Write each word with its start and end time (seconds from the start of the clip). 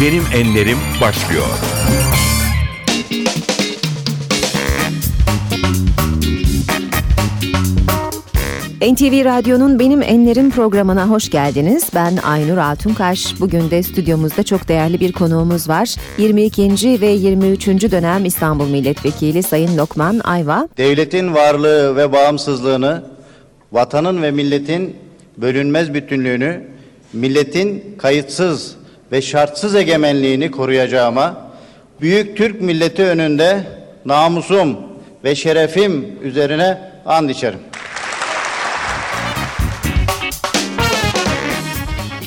Benim 0.00 0.22
Enlerim 0.34 0.78
başlıyor. 1.00 1.46
NTV 8.82 9.24
Radyo'nun 9.24 9.78
Benim 9.78 10.02
Enlerim 10.02 10.50
programına 10.50 11.08
hoş 11.08 11.30
geldiniz. 11.30 11.90
Ben 11.94 12.16
Aynur 12.16 12.56
Altunkaş. 12.56 13.40
Bugün 13.40 13.70
de 13.70 13.82
stüdyomuzda 13.82 14.42
çok 14.42 14.68
değerli 14.68 15.00
bir 15.00 15.12
konuğumuz 15.12 15.68
var. 15.68 15.96
22. 16.18 17.00
ve 17.00 17.06
23. 17.06 17.66
dönem 17.66 18.24
İstanbul 18.24 18.68
Milletvekili 18.68 19.42
Sayın 19.42 19.78
Lokman 19.78 20.20
Ayva. 20.24 20.68
Devletin 20.76 21.34
varlığı 21.34 21.96
ve 21.96 22.12
bağımsızlığını, 22.12 23.02
vatanın 23.72 24.22
ve 24.22 24.30
milletin 24.30 24.96
bölünmez 25.36 25.94
bütünlüğünü, 25.94 26.64
milletin 27.12 27.84
kayıtsız 27.98 28.77
ve 29.12 29.22
şartsız 29.22 29.74
egemenliğini 29.74 30.50
koruyacağıma, 30.50 31.50
büyük 32.00 32.36
Türk 32.36 32.60
milleti 32.60 33.04
önünde 33.04 33.62
namusum 34.04 34.76
ve 35.24 35.34
şerefim 35.34 36.06
üzerine 36.22 36.78
and 37.06 37.30
içerim. 37.30 37.58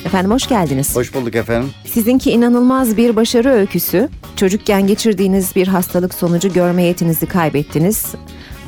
Efendim 0.06 0.32
hoş 0.32 0.48
geldiniz. 0.48 0.96
Hoş 0.96 1.14
bulduk 1.14 1.36
efendim. 1.36 1.70
Sizinki 1.86 2.32
inanılmaz 2.32 2.98
bir 2.98 3.16
başarı 3.16 3.50
öyküsü. 3.50 4.10
Çocukken 4.36 4.88
geçirdiğiniz 4.88 5.56
bir 5.56 5.68
hastalık 5.68 6.14
sonucu 6.14 6.54
görme 6.54 6.84
yetinizi 6.84 7.26
kaybettiniz. 7.26 8.06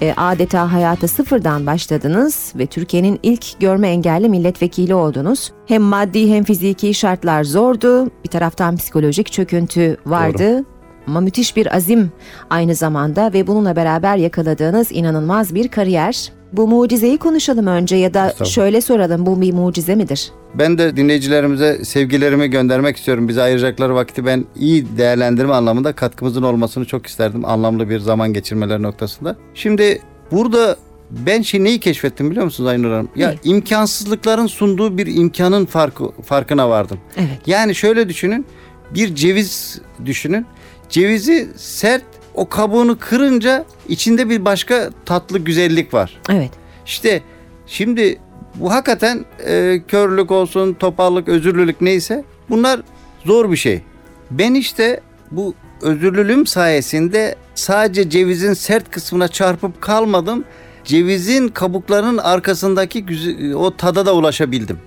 E, 0.03 0.13
adeta 0.17 0.73
hayata 0.73 1.07
sıfırdan 1.07 1.65
başladınız 1.65 2.53
ve 2.55 2.65
Türkiye'nin 2.65 3.19
ilk 3.23 3.59
görme 3.59 3.89
engelli 3.89 4.29
milletvekili 4.29 4.95
oldunuz. 4.95 5.51
Hem 5.65 5.81
maddi 5.81 6.33
hem 6.33 6.43
fiziki 6.43 6.93
şartlar 6.93 7.43
zordu. 7.43 8.05
Bir 8.23 8.29
taraftan 8.29 8.77
psikolojik 8.77 9.31
çöküntü 9.31 9.97
vardı. 10.05 10.63
Ama 11.07 11.19
müthiş 11.19 11.55
bir 11.55 11.75
azim 11.75 12.11
aynı 12.49 12.75
zamanda 12.75 13.33
ve 13.33 13.47
bununla 13.47 13.75
beraber 13.75 14.17
yakaladığınız 14.17 14.91
inanılmaz 14.91 15.55
bir 15.55 15.67
kariyer. 15.67 16.31
Bu 16.53 16.67
mucizeyi 16.67 17.17
konuşalım 17.17 17.67
önce 17.67 17.95
ya 17.95 18.13
da 18.13 18.45
şöyle 18.45 18.81
soralım 18.81 19.25
bu 19.25 19.41
bir 19.41 19.53
mucize 19.53 19.95
midir? 19.95 20.31
Ben 20.55 20.77
de 20.77 20.97
dinleyicilerimize 20.97 21.85
sevgilerimi 21.85 22.49
göndermek 22.49 22.97
istiyorum. 22.97 23.27
Bize 23.27 23.41
ayıracakları 23.41 23.95
vakti 23.95 24.25
ben 24.25 24.45
iyi 24.55 24.97
değerlendirme 24.97 25.53
anlamında 25.53 25.93
katkımızın 25.93 26.43
olmasını 26.43 26.85
çok 26.85 27.07
isterdim. 27.07 27.45
Anlamlı 27.45 27.89
bir 27.89 27.99
zaman 27.99 28.33
geçirmeleri 28.33 28.83
noktasında. 28.83 29.35
Şimdi 29.53 30.01
burada 30.31 30.75
ben 31.11 31.41
şey 31.41 31.63
neyi 31.63 31.79
keşfettim 31.79 32.31
biliyor 32.31 32.45
musunuz 32.45 32.69
Aynur 32.69 32.91
Hanım? 32.91 33.09
Ya 33.15 33.29
Ne? 33.29 33.35
imkansızlıkların 33.43 34.47
sunduğu 34.47 34.97
bir 34.97 35.07
imkanın 35.15 35.65
farkı, 35.65 36.03
farkına 36.21 36.69
vardım. 36.69 36.99
Evet. 37.17 37.39
Yani 37.45 37.75
şöyle 37.75 38.09
düşünün. 38.09 38.45
Bir 38.95 39.15
ceviz 39.15 39.81
düşünün. 40.05 40.45
Cevizi 40.89 41.47
sert 41.55 42.03
o 42.33 42.49
kabuğunu 42.49 42.99
kırınca 42.99 43.65
içinde 43.89 44.29
bir 44.29 44.45
başka 44.45 44.89
tatlı 45.05 45.39
güzellik 45.39 45.93
var. 45.93 46.19
Evet. 46.29 46.51
İşte 46.85 47.21
şimdi 47.67 48.19
bu 48.55 48.71
hakikaten 48.71 49.25
e, 49.45 49.81
körlük 49.87 50.31
olsun, 50.31 50.73
topallık, 50.73 51.27
özürlülük 51.27 51.81
neyse 51.81 52.23
bunlar 52.49 52.81
zor 53.25 53.51
bir 53.51 53.57
şey. 53.57 53.81
Ben 54.31 54.53
işte 54.53 55.01
bu 55.31 55.53
özürlülüğüm 55.81 56.45
sayesinde 56.45 57.35
sadece 57.55 58.09
cevizin 58.09 58.53
sert 58.53 58.91
kısmına 58.91 59.27
çarpıp 59.27 59.81
kalmadım. 59.81 60.45
Cevizin 60.83 61.47
kabuklarının 61.47 62.17
arkasındaki 62.17 63.05
o 63.55 63.77
tada 63.77 64.05
da 64.05 64.15
ulaşabildim. 64.15 64.79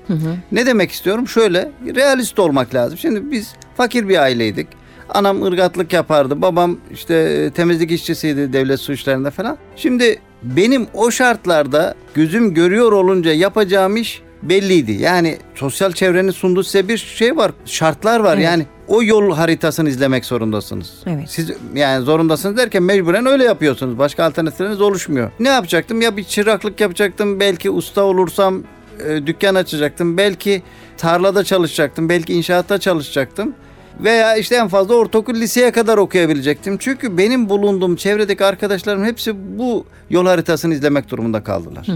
Ne 0.53 0.67
demek 0.67 0.91
istiyorum? 0.91 1.29
Şöyle 1.29 1.73
realist 1.95 2.39
olmak 2.39 2.75
lazım. 2.75 2.99
Şimdi 2.99 3.31
biz 3.31 3.53
fakir 3.77 4.09
bir 4.09 4.23
aileydik. 4.23 4.69
Anam 5.09 5.43
ırgatlık 5.43 5.93
yapardı. 5.93 6.43
Babam 6.43 6.77
işte 6.93 7.15
e, 7.15 7.51
temizlik 7.51 7.91
işçisiydi 7.91 8.53
devlet 8.53 8.81
su 8.81 8.93
işlerinde 8.93 9.31
falan. 9.31 9.59
Şimdi 9.77 10.19
benim 10.43 10.87
o 10.95 11.11
şartlarda 11.11 11.95
gözüm 12.15 12.55
görüyor 12.55 12.93
olunca 12.93 13.33
yapacağım 13.33 13.97
iş 13.97 14.23
belliydi. 14.43 14.93
Yani 14.93 15.39
sosyal 15.55 15.93
çevrenin 15.93 16.31
sunduğu 16.31 16.63
size 16.65 16.89
bir 16.89 16.99
şey 16.99 17.37
var. 17.37 17.53
Şartlar 17.65 18.21
var. 18.21 18.35
Evet. 18.35 18.45
Yani 18.45 18.67
o 18.89 19.03
yol 19.03 19.35
haritasını 19.35 19.89
izlemek 19.89 20.25
zorundasınız. 20.25 20.93
Evet. 21.07 21.25
Siz 21.29 21.51
yani 21.75 22.05
zorundasınız 22.05 22.57
derken 22.57 22.83
mecburen 22.83 23.27
öyle 23.27 23.45
yapıyorsunuz. 23.45 23.99
Başka 23.99 24.25
alternatifleriniz 24.25 24.81
oluşmuyor. 24.81 25.31
Ne 25.41 25.49
yapacaktım? 25.49 26.01
Ya 26.03 26.17
bir 26.17 26.25
çıraklık 26.25 26.81
yapacaktım. 26.81 27.41
Belki 27.41 27.71
usta 27.71 28.03
olursam 28.03 28.63
e, 29.09 29.27
dükkan 29.27 29.55
açacaktım. 29.55 30.17
Belki 30.17 30.63
tarlada 30.97 31.45
çalışacaktım. 31.45 32.09
Belki 32.09 32.33
inşaatta 32.35 32.79
çalışacaktım. 32.79 33.55
Veya 34.01 34.37
işte 34.37 34.55
en 34.57 34.69
fazla 34.69 34.95
ortaokul 34.95 35.35
liseye 35.35 35.71
kadar 35.71 35.99
okuyabilecektim. 35.99 36.77
Çünkü 36.79 37.19
benim 37.19 37.49
bulunduğum 37.49 37.97
çevredeki 37.97 38.45
arkadaşlarım 38.45 39.05
hepsi 39.05 39.59
bu 39.59 39.87
yol 40.11 40.27
haritasını 40.27 40.75
izlemek 40.75 41.11
durumunda 41.11 41.45
kaldılar. 41.45 41.87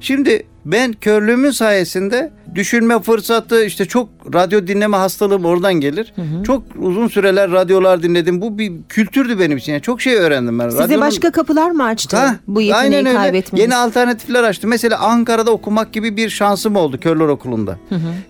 Şimdi 0.00 0.46
ben 0.64 0.92
körlüğümün 0.92 1.50
sayesinde 1.50 2.32
düşünme 2.54 3.00
fırsatı 3.02 3.64
işte 3.64 3.84
çok 3.84 4.08
radyo 4.34 4.66
dinleme 4.66 4.96
hastalığım 4.96 5.44
oradan 5.44 5.74
gelir. 5.74 6.14
Çok 6.46 6.62
uzun 6.78 7.08
süreler 7.08 7.50
radyolar 7.50 8.02
dinledim. 8.02 8.40
Bu 8.40 8.58
bir 8.58 8.72
kültürdü 8.88 9.38
benim 9.38 9.56
için. 9.56 9.72
Yani 9.72 9.82
çok 9.82 10.00
şey 10.00 10.14
öğrendim 10.14 10.58
ben. 10.58 10.68
Size 10.68 10.82
Radyonun- 10.82 11.00
başka 11.00 11.30
kapılar 11.32 11.70
mı 11.70 11.84
açtı 11.84 12.16
Ha, 12.16 12.36
bu 12.46 12.60
yeteneği 12.60 12.84
aynen 12.84 13.06
öyle. 13.06 13.16
kaybetmeniz? 13.18 13.62
Yeni 13.62 13.76
alternatifler 13.76 14.42
açtı. 14.44 14.68
Mesela 14.68 14.98
Ankara'da 14.98 15.50
okumak 15.50 15.92
gibi 15.92 16.16
bir 16.16 16.30
şansım 16.30 16.76
oldu 16.76 17.00
Körler 17.00 17.26
Okulu'nda. 17.28 17.78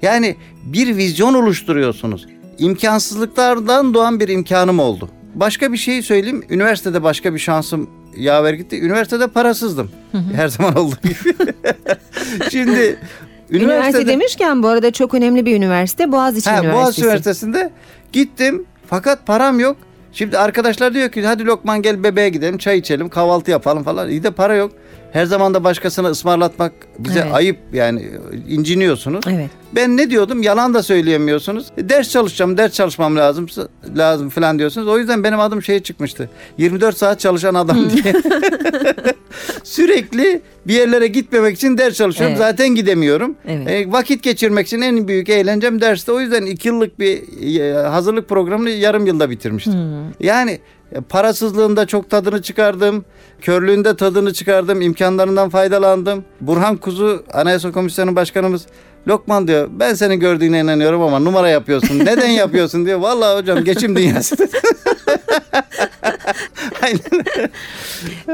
Yani 0.02 0.36
bir 0.64 0.96
vizyon 0.96 1.34
oluşturuyorsunuz. 1.34 2.26
İmkansızlıklardan 2.58 3.94
doğan 3.94 4.20
bir 4.20 4.28
imkanım 4.28 4.78
oldu. 4.78 5.08
Başka 5.34 5.72
bir 5.72 5.76
şey 5.78 6.02
söyleyeyim. 6.02 6.44
Üniversitede 6.50 7.02
başka 7.02 7.34
bir 7.34 7.38
şansım 7.38 7.90
yaver 8.16 8.52
gitti. 8.54 8.80
Üniversitede 8.80 9.26
parasızdım. 9.26 9.90
Her 10.34 10.48
zaman 10.48 10.76
olduğu 10.76 10.96
gibi. 11.02 11.34
Şimdi 12.50 12.98
Üniversite 13.50 14.06
demişken 14.06 14.62
bu 14.62 14.68
arada 14.68 14.90
çok 14.90 15.14
önemli 15.14 15.46
bir 15.46 15.56
üniversite 15.56 16.12
Boğaziçi 16.12 16.50
Ha, 16.50 16.56
Üniversitesi. 16.56 16.82
Boğaziçi 16.84 17.02
Üniversitesi'nde 17.04 17.70
gittim 18.12 18.64
fakat 18.86 19.26
param 19.26 19.60
yok. 19.60 19.76
Şimdi 20.14 20.38
arkadaşlar 20.38 20.94
diyor 20.94 21.08
ki 21.10 21.26
hadi 21.26 21.44
Lokman 21.46 21.82
gel 21.82 22.04
bebeğe 22.04 22.28
gidelim 22.28 22.58
çay 22.58 22.78
içelim 22.78 23.08
kahvaltı 23.08 23.50
yapalım 23.50 23.82
falan. 23.82 24.10
İyi 24.10 24.22
de 24.22 24.30
para 24.30 24.54
yok. 24.54 24.72
Her 25.12 25.26
zaman 25.26 25.54
da 25.54 25.64
başkasına 25.64 26.08
ısmarlatmak 26.08 26.72
bize 26.98 27.20
Evet. 27.20 27.34
ayıp 27.34 27.58
yani 27.72 28.08
inciniyorsunuz. 28.48 29.24
Evet. 29.28 29.50
Ben 29.72 29.96
ne 29.96 30.10
diyordum 30.10 30.42
yalan 30.42 30.74
da 30.74 30.82
söyleyemiyorsunuz. 30.82 31.66
E, 31.76 31.88
ders 31.88 32.10
çalışacağım 32.10 32.56
ders 32.56 32.72
çalışmam 32.72 33.16
lazım 33.16 33.46
lazım 33.96 34.28
falan 34.28 34.58
diyorsunuz. 34.58 34.88
O 34.88 34.98
yüzden 34.98 35.24
benim 35.24 35.40
adım 35.40 35.62
şeye 35.62 35.82
çıkmıştı. 35.82 36.30
24 36.58 36.96
saat 36.98 37.20
çalışan 37.20 37.54
adam 37.54 37.90
diye. 37.90 38.14
Sürekli 39.64 40.42
bir 40.66 40.74
yerlere 40.74 41.06
gitmemek 41.06 41.56
için 41.56 41.78
ders 41.78 41.94
çalışıyorum. 41.94 42.36
Evet. 42.36 42.46
Zaten 42.46 42.68
gidemiyorum. 42.68 43.36
Evet. 43.48 43.68
E, 43.70 43.92
vakit 43.92 44.22
geçirmek 44.22 44.66
için 44.66 44.80
en 44.80 45.08
büyük 45.08 45.28
eğlencem 45.28 45.80
derste. 45.80 46.12
O 46.12 46.20
yüzden 46.20 46.46
iki 46.46 46.68
yıllık 46.68 46.98
bir 46.98 47.22
e, 47.60 47.74
hazırlık 47.74 48.28
programını 48.28 48.70
yarım 48.70 49.06
yılda 49.06 49.30
bitirmiştim. 49.30 49.74
Yani 50.20 50.58
e, 50.92 51.00
parasızlığında 51.00 51.86
çok 51.86 52.10
tadını 52.10 52.42
çıkardım. 52.42 53.04
Körlüğünde 53.40 53.96
tadını 53.96 54.32
çıkardım. 54.32 54.80
imkanlarından 54.82 55.48
faydalandım. 55.48 56.24
Burhan 56.40 56.76
Kuzu 56.76 57.24
Anayasa 57.32 57.72
Komisyonu 57.72 58.16
Başkanımız 58.16 58.66
Lokman 59.08 59.48
diyor 59.48 59.68
ben 59.72 59.94
senin 59.94 60.20
gördüğüne 60.20 60.60
inanıyorum 60.60 61.02
ama 61.02 61.18
numara 61.18 61.48
yapıyorsun. 61.48 61.98
Neden 61.98 62.28
yapıyorsun 62.28 62.86
diyor. 62.86 62.98
Vallahi 62.98 63.38
hocam 63.38 63.64
geçim 63.64 63.96
dünyası. 63.96 64.36
Aynen. 66.84 67.00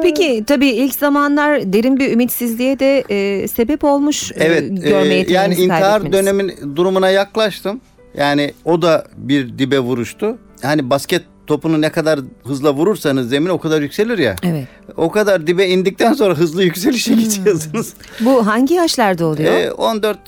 Peki 0.02 0.44
tabii 0.46 0.68
ilk 0.68 0.94
zamanlar 0.94 1.72
derin 1.72 1.96
bir 1.98 2.12
ümitsizliğe 2.12 2.78
de 2.78 3.04
e, 3.10 3.48
sebep 3.48 3.84
olmuş 3.84 4.32
e, 4.32 4.34
Evet. 4.44 4.82
görme 4.82 5.14
e, 5.14 5.18
yeteneğinizi 5.18 5.32
yani 5.32 5.54
intihar 5.54 6.12
dönemin 6.12 6.76
durumuna 6.76 7.10
yaklaştım. 7.10 7.80
Yani 8.14 8.54
o 8.64 8.82
da 8.82 9.04
bir 9.16 9.58
dibe 9.58 9.78
vuruştu. 9.78 10.38
Yani 10.62 10.90
basket 10.90 11.22
topunu 11.46 11.80
ne 11.80 11.90
kadar 11.92 12.20
hızla 12.44 12.74
vurursanız 12.74 13.28
zemin 13.28 13.48
o 13.48 13.58
kadar 13.58 13.82
yükselir 13.82 14.18
ya. 14.18 14.36
Evet. 14.42 14.68
O 14.96 15.10
kadar 15.10 15.46
dibe 15.46 15.66
indikten 15.68 16.12
sonra 16.12 16.34
hızlı 16.34 16.62
yükselişe 16.64 17.14
geçiyorsunuz. 17.14 17.92
Bu 18.20 18.46
hangi 18.46 18.74
yaşlarda 18.74 19.26
oluyor? 19.26 19.52
Ee, 19.52 19.72
14 19.72 20.18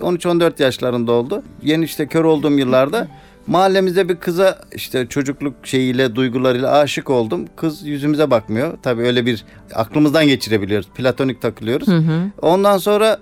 13-14 0.00 0.62
yaşlarında 0.62 1.12
oldu. 1.12 1.42
Yeni 1.62 1.84
işte 1.84 2.06
kör 2.06 2.24
olduğum 2.24 2.58
yıllarda 2.58 3.08
mahallemizde 3.46 4.08
bir 4.08 4.16
kıza 4.16 4.58
işte 4.74 5.06
çocukluk 5.06 5.54
şeyiyle 5.62 6.14
duygularıyla 6.14 6.78
aşık 6.78 7.10
oldum. 7.10 7.44
Kız 7.56 7.86
yüzümüze 7.86 8.30
bakmıyor. 8.30 8.78
Tabii 8.82 9.02
öyle 9.02 9.26
bir 9.26 9.44
aklımızdan 9.74 10.26
geçirebiliyoruz. 10.26 10.88
Platonik 10.94 11.42
takılıyoruz. 11.42 11.88
Ondan 12.42 12.78
sonra 12.78 13.18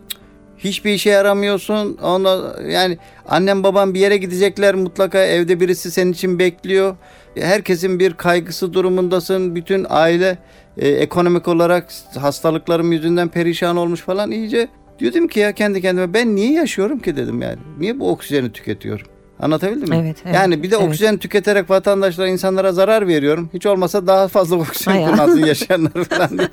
hiçbir 0.59 0.93
işe 0.93 1.11
yaramıyorsun. 1.11 1.99
Ondan 2.03 2.63
yani 2.71 2.99
annem 3.29 3.63
babam 3.63 3.95
bir 3.95 4.01
yere 4.01 4.17
gidecekler 4.17 4.75
mutlaka 4.75 5.19
evde 5.25 5.61
birisi 5.61 5.91
senin 5.91 6.13
için 6.13 6.39
bekliyor. 6.39 6.97
Herkesin 7.39 7.99
bir 7.99 8.15
kaygısı 8.15 8.73
durumundasın. 8.73 9.55
Bütün 9.55 9.87
aile 9.89 10.39
e, 10.77 10.89
ekonomik 10.89 11.49
olarak 11.49 11.89
hastalıklarım 12.21 12.93
yüzünden 12.93 13.29
perişan 13.29 13.77
olmuş 13.77 14.01
falan 14.01 14.31
iyice. 14.31 14.69
Diyordum 14.99 15.29
ki 15.29 15.41
ya 15.41 15.53
kendi 15.53 15.81
kendime 15.83 16.15
ben 16.15 16.37
niye 16.37 16.53
yaşıyorum 16.53 16.99
ki 16.99 17.17
dedim 17.17 17.43
yani. 17.43 17.59
Niye 17.79 18.01
bu 18.01 18.11
oksijeni 18.11 18.53
tüketiyorum? 18.53 19.07
Anlatabildim 19.43 19.89
mi? 19.89 19.97
Evet, 20.03 20.17
evet, 20.25 20.35
yani 20.35 20.63
bir 20.63 20.71
de 20.71 20.77
evet. 20.77 20.89
oksijen 20.89 21.17
tüketerek 21.17 21.71
vatandaşlara, 21.71 22.29
insanlara 22.29 22.73
zarar 22.73 23.09
veriyorum. 23.09 23.51
Hiç 23.55 23.67
olmasa 23.67 24.07
daha 24.07 24.29
fazla 24.29 24.57
oksijen 24.61 24.93
Ay 24.93 25.05
kullansın 25.05 25.45
yaşayanlar 25.45 26.05
falan 26.11 26.39
diye. 26.39 26.49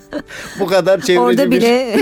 Bu 0.60 0.66
kadar 0.66 1.02
çevreci 1.02 1.20
Orada 1.20 1.52
bile 1.52 1.98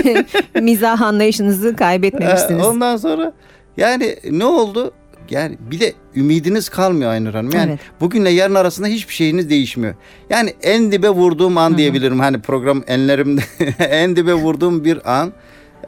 mizah 0.60 1.02
anlayışınızı 1.02 1.76
kaybetmemişsiniz. 1.76 2.64
Ee, 2.64 2.68
Ondan 2.68 2.96
sonra 2.96 3.32
yani 3.76 4.16
ne 4.30 4.44
oldu? 4.44 4.92
Yani 5.30 5.58
bir 5.70 5.80
de 5.80 5.92
ümidiniz 6.16 6.68
kalmıyor 6.68 7.10
Aynur 7.10 7.34
Hanım. 7.34 7.50
Yani 7.54 7.70
Evet. 7.70 7.80
bugünle 8.00 8.30
yarın 8.30 8.54
arasında 8.54 8.86
hiçbir 8.86 9.14
şeyiniz 9.14 9.50
değişmiyor. 9.50 9.94
Yani 10.30 10.54
en 10.62 10.92
dibe 10.92 11.08
vurduğum 11.08 11.58
an 11.58 11.78
diyebilirim. 11.78 12.20
Hani 12.20 12.40
program 12.40 12.82
enlerimde 12.86 13.40
en 13.78 14.16
dibe 14.16 14.34
vurduğum 14.34 14.84
bir 14.84 15.18
an. 15.20 15.32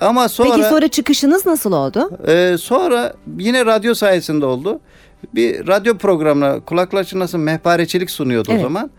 Ama 0.00 0.28
sonra 0.28 0.50
Peki 0.56 0.68
sonra 0.68 0.88
çıkışınız 0.88 1.46
nasıl 1.46 1.72
oldu? 1.72 2.10
e, 2.26 2.56
sonra 2.58 3.12
yine 3.38 3.66
radyo 3.66 3.94
sayesinde 3.94 4.46
oldu. 4.46 4.80
Bir 5.34 5.66
radyo 5.66 5.98
programına 5.98 6.60
kulaklar 6.60 7.04
çınlasın 7.04 7.40
mehpareçilik 7.40 8.10
sunuyordu 8.10 8.48
Evet. 8.52 8.60
o 8.60 8.62
zaman. 8.62 8.90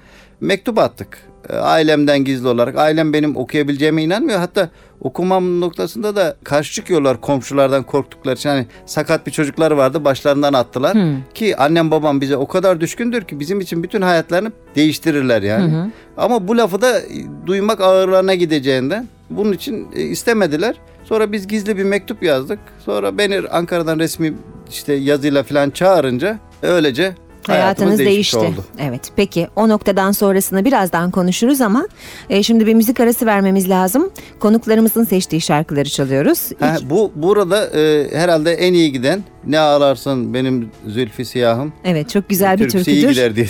Mektup 0.41 0.77
attık. 0.79 1.17
E, 1.49 1.53
Ailemden 1.55 2.23
gizli 2.23 2.47
olarak. 2.47 2.77
Ailem 2.77 3.13
benim 3.13 3.35
okuyabileceğime 3.37 4.03
inanmıyor. 4.03 4.39
Hatta 4.39 4.69
okumam 5.01 5.61
noktasında 5.61 6.15
da 6.15 6.35
karşı 6.43 6.73
çıkıyorlar 6.73 7.21
komşulardan 7.21 7.83
korktukları 7.83 8.35
için. 8.35 8.49
Hani 8.49 8.65
sakat 8.85 9.27
bir 9.27 9.31
çocuklar 9.31 9.71
vardı 9.71 10.05
başlarından 10.05 10.53
attılar. 10.53 10.93
Hmm. 10.93 11.17
Ki 11.33 11.57
annem 11.57 11.91
babam 11.91 12.21
bize 12.21 12.37
o 12.37 12.47
kadar 12.47 12.81
düşkündür 12.81 13.21
ki 13.21 13.39
bizim 13.39 13.59
için 13.59 13.83
bütün 13.83 14.01
hayatlarını 14.01 14.51
değiştirirler 14.75 15.41
yani. 15.41 15.71
Hı 15.71 15.81
hı. 15.81 15.87
Ama 16.17 16.47
bu 16.47 16.57
lafı 16.57 16.81
da 16.81 17.01
duymak 17.45 17.81
ağırlarına 17.81 18.35
gideceğinden 18.35 19.07
bunun 19.29 19.53
için 19.53 19.87
e, 19.95 20.01
istemediler. 20.01 20.75
Sonra 21.03 21.31
biz 21.31 21.47
gizli 21.47 21.77
bir 21.77 21.83
mektup 21.83 22.23
yazdık. 22.23 22.59
Sonra 22.85 23.17
beni 23.17 23.39
Ankara'dan 23.49 23.99
resmi 23.99 24.33
işte 24.69 24.93
yazıyla 24.93 25.43
falan 25.43 25.69
çağırınca 25.69 26.39
öylece 26.61 27.13
Hayatınız 27.47 27.99
değişti. 27.99 28.37
oldu. 28.37 28.65
Evet. 28.79 29.01
Peki 29.15 29.47
o 29.55 29.69
noktadan 29.69 30.11
sonrasını 30.11 30.65
birazdan 30.65 31.11
konuşuruz 31.11 31.61
ama 31.61 31.87
e, 32.29 32.43
şimdi 32.43 32.67
bir 32.67 32.73
müzik 32.73 32.99
arası 32.99 33.25
vermemiz 33.25 33.69
lazım. 33.69 34.11
Konuklarımızın 34.39 35.03
seçtiği 35.03 35.41
şarkıları 35.41 35.89
çalıyoruz. 35.89 36.49
Ha, 36.59 36.75
İlk- 36.79 36.89
bu 36.89 37.11
burada 37.15 37.67
e, 37.79 38.07
herhalde 38.17 38.51
en 38.53 38.73
iyi 38.73 38.91
giden 38.91 39.23
ne 39.47 39.59
ağlarsın 39.59 40.33
benim 40.33 40.69
zülfü 40.87 41.25
siyahım. 41.25 41.73
evet 41.85 42.09
çok 42.09 42.29
güzel 42.29 42.59
bir 42.59 42.63
Türküsü 42.69 42.91
iyi 42.91 43.01
türküdür. 43.01 43.11
gider 43.13 43.35
diye. 43.35 43.47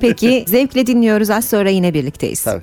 Peki 0.00 0.44
zevkle 0.48 0.86
dinliyoruz. 0.86 1.30
Az 1.30 1.44
sonra 1.44 1.70
yine 1.70 1.94
birlikteyiz. 1.94 2.42
Tabii. 2.42 2.62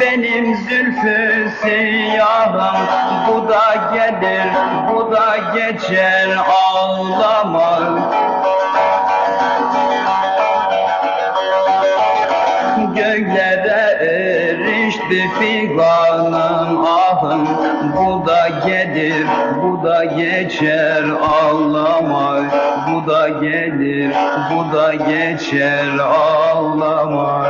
Benim 0.00 0.56
zülfü 0.56 1.50
siyahım. 1.62 2.76
Bu 3.28 3.48
da 3.48 3.94
gelir 3.94 4.48
bu 4.92 5.12
da 5.12 5.36
geçer 5.54 6.28
ağlama 6.66 7.80
Göklere 12.94 13.98
erişti 14.00 15.24
figanın 15.40 16.84
ahım. 16.84 17.48
Bu 17.96 18.26
da 18.26 18.48
gelir, 18.66 19.26
bu 19.62 19.84
da 19.84 20.04
geçer 20.04 21.04
ağlama 21.22 22.42
Bu 22.88 23.10
da 23.10 23.28
gelir, 23.28 24.10
bu 24.50 24.76
da 24.76 24.94
geçer 24.94 25.98
ağlama 25.98 27.46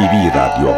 NTV 0.00 0.34
Radyo 0.34 0.74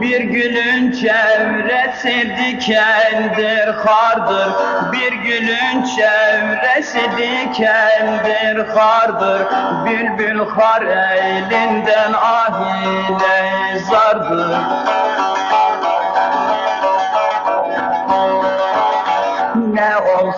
Bir 0.00 0.20
gülün 0.20 0.92
çevresi 0.92 2.36
dikendir, 2.38 3.76
kardır. 3.84 4.52
Bir 4.92 5.12
gülün 5.12 5.84
çevresi 5.96 7.00
dikendir, 7.18 8.74
kardır. 8.74 9.46
Bülbül 9.86 10.44
kar 10.54 10.82
elinden 10.82 12.12
ahine 12.12 13.78
zardır. 13.90 14.56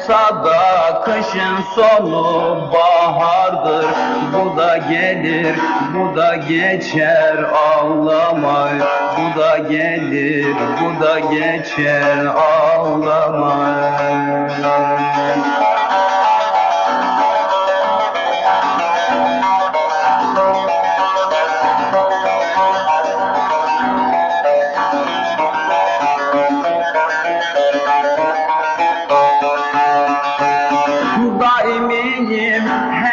Olsa 0.04 0.44
da 0.44 1.02
kışın 1.04 1.56
sonu 1.74 2.70
bahardır. 2.72 3.86
Bu 4.32 4.56
da 4.56 4.76
gelir, 4.76 5.56
bu 5.94 6.16
da 6.16 6.36
geçer 6.36 7.36
ağlama 7.42 8.68
Bu 9.16 9.40
da 9.40 9.58
gelir, 9.58 10.56
bu 10.80 11.04
da 11.04 11.18
geçer 11.18 12.26
ağlama 12.26 13.80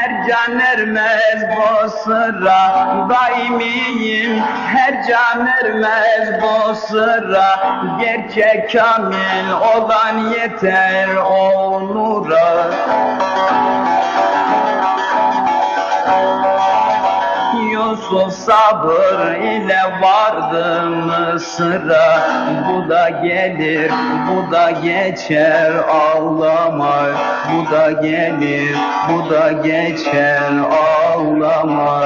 her 0.01 0.27
can 0.27 0.59
ermez 0.59 1.41
bu 1.55 1.89
sıra. 1.89 2.87
Daimiyim 3.09 4.39
her 4.65 5.07
can 5.07 5.47
ermez 5.47 6.41
bu 6.41 6.75
sıra. 6.75 7.77
Gerçek 7.99 8.71
kamil 8.71 9.51
olan 9.51 10.17
yeter 10.17 11.07
o 11.15 11.81
nura 11.81 12.71
Yusuf 17.91 18.33
sabır 18.33 19.35
ile 19.35 19.81
vardı 20.01 20.89
Mısır'a 20.89 22.29
Bu 22.69 22.89
da 22.89 23.09
gelir, 23.09 23.91
bu 24.27 24.51
da 24.51 24.71
geçer 24.71 25.71
ağlama. 25.89 27.05
Bu 27.51 27.71
da 27.71 27.91
gelir, 27.91 28.75
bu 29.09 29.29
da 29.29 29.51
geçer 29.51 30.51
ağlama 31.15 32.01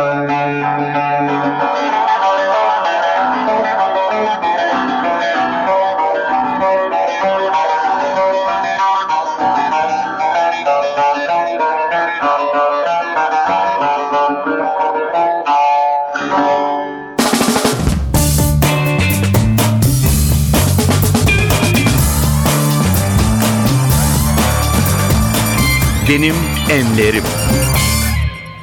Benim 26.15 26.35
Enlerim. 26.71 27.23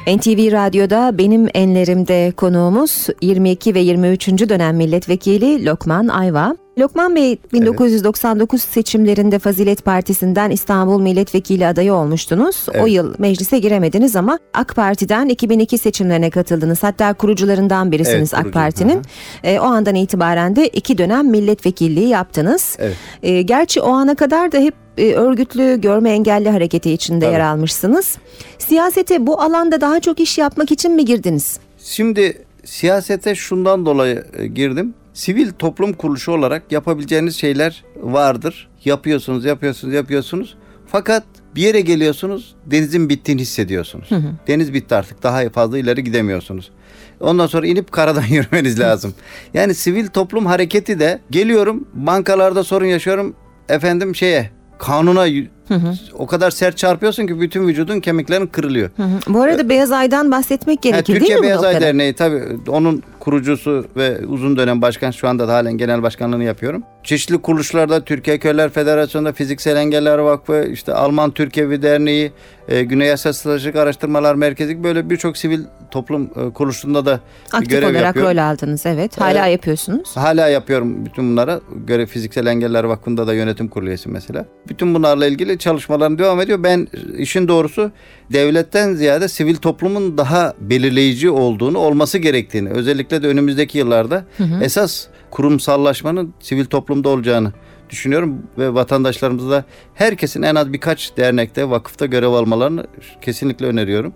NTV 0.07 0.51
Radyo'da 0.51 1.17
benim 1.17 1.47
enlerimde 1.53 2.31
konuğumuz 2.37 3.07
22 3.21 3.75
ve 3.75 3.79
23. 3.79 4.27
dönem 4.27 4.75
milletvekili 4.75 5.65
Lokman 5.65 6.07
Ayva. 6.07 6.55
Lokman 6.79 7.15
Bey 7.15 7.37
1999 7.53 8.61
seçimlerinde 8.61 9.39
Fazilet 9.39 9.85
Partisi'nden 9.85 10.51
İstanbul 10.51 11.01
milletvekili 11.01 11.67
adayı 11.67 11.93
olmuştunuz. 11.93 12.65
O 12.69 12.77
Evet. 12.77 12.91
yıl 12.91 13.13
meclise 13.17 13.59
giremediniz 13.59 14.15
ama 14.15 14.39
AK 14.53 14.75
Parti'den 14.75 15.27
2002 15.29 15.77
seçimlerine 15.77 16.29
katıldınız. 16.29 16.83
Hatta 16.83 17.13
kurucularından 17.13 17.91
birisiniz 17.91 18.33
Evet, 18.33 18.33
AK 18.33 18.41
kurucu, 18.41 18.53
Parti'nin. 18.53 19.01
E, 19.43 19.59
o 19.59 19.63
andan 19.63 19.95
itibaren 19.95 20.55
de 20.55 20.67
iki 20.67 20.97
dönem 20.97 21.27
milletvekilliği 21.27 22.07
yaptınız. 22.07 22.75
Evet. 22.79 22.95
E, 23.23 23.41
gerçi 23.41 23.81
o 23.81 23.89
ana 23.89 24.15
kadar 24.15 24.51
da 24.51 24.57
hep 24.57 24.82
e, 24.97 25.13
örgütlü 25.13 25.81
görme 25.81 26.09
engelli 26.11 26.49
hareketi 26.49 26.91
içinde 26.91 27.25
Tabii. 27.25 27.33
yer 27.33 27.39
almışsınız. 27.39 28.17
Siyasete 28.57 29.27
bu 29.27 29.41
alanda 29.41 29.81
daha 29.81 29.99
çok 29.99 30.19
iş 30.19 30.37
yapmak 30.37 30.71
için 30.71 30.91
mi 30.91 31.05
girdiniz? 31.05 31.59
Şimdi 31.83 32.45
siyasete 32.65 33.35
şundan 33.35 33.85
dolayı 33.85 34.25
e, 34.37 34.47
girdim. 34.47 34.93
sivil 35.13 35.51
toplum 35.51 35.93
kuruluşu 35.93 36.31
olarak 36.31 36.71
yapabileceğiniz 36.71 37.35
şeyler 37.35 37.83
vardır. 37.95 38.69
Yapıyorsunuz, 38.85 39.45
yapıyorsunuz, 39.45 39.93
yapıyorsunuz. 39.93 40.55
Fakat 40.87 41.23
bir 41.55 41.61
yere 41.61 41.81
geliyorsunuz, 41.81 42.55
denizin 42.65 43.09
bittiğini 43.09 43.41
hissediyorsunuz. 43.41 44.09
Deniz 44.47 44.73
bitti 44.73 44.95
artık, 44.95 45.23
daha 45.23 45.49
fazla 45.49 45.77
ileri 45.77 46.03
gidemiyorsunuz. 46.03 46.71
Ondan 47.19 47.47
sonra 47.47 47.67
inip 47.67 47.91
karadan 47.91 48.23
yürümeniz 48.29 48.79
lazım. 48.79 49.13
Yani 49.53 49.75
sivil 49.75 50.07
toplum 50.07 50.45
hareketi 50.45 50.99
de 50.99 51.19
geliyorum, 51.31 51.87
bankalarda 51.93 52.63
sorun 52.63 52.85
yaşıyorum. 52.85 53.35
Efendim 53.69 54.15
şeye, 54.15 54.49
kanuna 54.77 55.25
y- 55.69 55.77
o 56.17 56.27
kadar 56.27 56.51
sert 56.51 56.77
çarpıyorsun 56.77 57.27
ki 57.27 57.41
bütün 57.41 57.67
vücudun 57.67 57.99
kemiklerin 57.99 58.47
kırılıyor. 58.47 58.89
Hı 58.97 59.03
hı. 59.03 59.33
Bu 59.33 59.41
arada 59.41 59.69
Beyaz 59.69 59.91
Ay'dan 59.91 60.31
bahsetmek 60.31 60.81
gerekir 60.81 61.03
Türkiye 61.03 61.29
değil 61.29 61.39
mi 61.39 61.43
Beyaz 61.43 61.63
Ay? 61.63 61.81
Derneği 61.81 62.13
tabii 62.13 62.41
onun 62.67 63.03
kurucusu 63.19 63.85
ve 63.95 64.25
uzun 64.27 64.57
dönem 64.57 64.81
başkan 64.81 65.11
şu 65.11 65.27
anda 65.27 65.47
da 65.47 65.53
halen 65.53 65.73
genel 65.77 66.03
başkanlığını 66.03 66.43
yapıyorum. 66.43 66.83
Çeşitli 67.03 67.37
kuruluşlarda 67.37 68.03
Türkiye 68.05 68.39
Köyler 68.39 68.69
Federasyonu'nda 68.69 69.33
Fiziksel 69.33 69.75
Engeller 69.75 70.17
Vakfı, 70.17 70.67
işte 70.71 70.93
Alman 70.93 71.31
Türkiyevi 71.31 71.81
Derneği, 71.81 72.31
e, 72.67 72.83
Güney 72.83 73.11
Asya 73.11 73.33
Stratejik 73.33 73.75
Araştırmalar 73.75 74.35
Merkezi 74.35 74.83
böyle 74.83 75.09
birçok 75.09 75.37
sivil 75.37 75.59
toplum 75.91 76.23
e, 76.35 76.53
kuruluşunda 76.53 77.05
da 77.05 77.19
Aktif 77.53 77.69
görev 77.69 77.85
olarak 77.89 78.03
yapıyorum. 78.05 78.31
rol 78.31 78.37
aldınız 78.37 78.85
evet. 78.85 79.21
Hala 79.21 79.47
yapıyorsunuz. 79.47 80.17
Hala 80.17 80.47
yapıyorum 80.47 81.05
bütün 81.05 81.31
bunlara. 81.31 81.59
Göre 81.87 82.05
Fiziksel 82.05 82.45
Engeller 82.45 82.83
Vakfı'nda 82.83 83.27
da 83.27 83.33
yönetim 83.33 83.67
kurulu 83.67 83.89
üyesi 83.89 84.09
mesela. 84.09 84.45
Bütün 84.69 84.95
bunlarla 84.95 85.25
ilgili 85.27 85.52
çalışmalarım 85.57 86.19
devam 86.19 86.41
ediyor. 86.41 86.63
Ben 86.63 86.87
işin 87.17 87.47
doğrusu 87.47 87.91
devletten 88.33 88.93
ziyade 88.93 89.27
sivil 89.27 89.55
toplumun 89.55 90.17
daha 90.17 90.53
belirleyici 90.59 91.29
olduğunu, 91.29 91.77
olması 91.77 92.17
gerektiğini, 92.17 92.69
özellikle 92.69 93.23
de 93.23 93.27
önümüzdeki 93.27 93.77
yıllarda 93.77 94.25
esas 94.61 95.07
kurumsallaşmanın 95.31 96.33
sivil 96.39 96.65
toplumda 96.65 97.09
olacağını 97.09 97.53
düşünüyorum 97.89 98.43
ve 98.57 98.73
vatandaşlarımıza 98.73 99.49
da 99.49 99.65
herkesin 99.93 100.41
en 100.41 100.55
az 100.55 100.73
birkaç 100.73 101.17
dernekte, 101.17 101.69
vakıfta 101.69 102.05
görev 102.05 102.27
almalarını 102.29 102.87
kesinlikle 103.21 103.65
öneriyorum. 103.65 104.13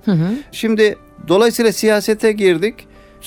Şimdi 0.52 0.98
dolayısıyla 1.28 1.72
siyasete 1.72 2.32
girdik. 2.32 2.76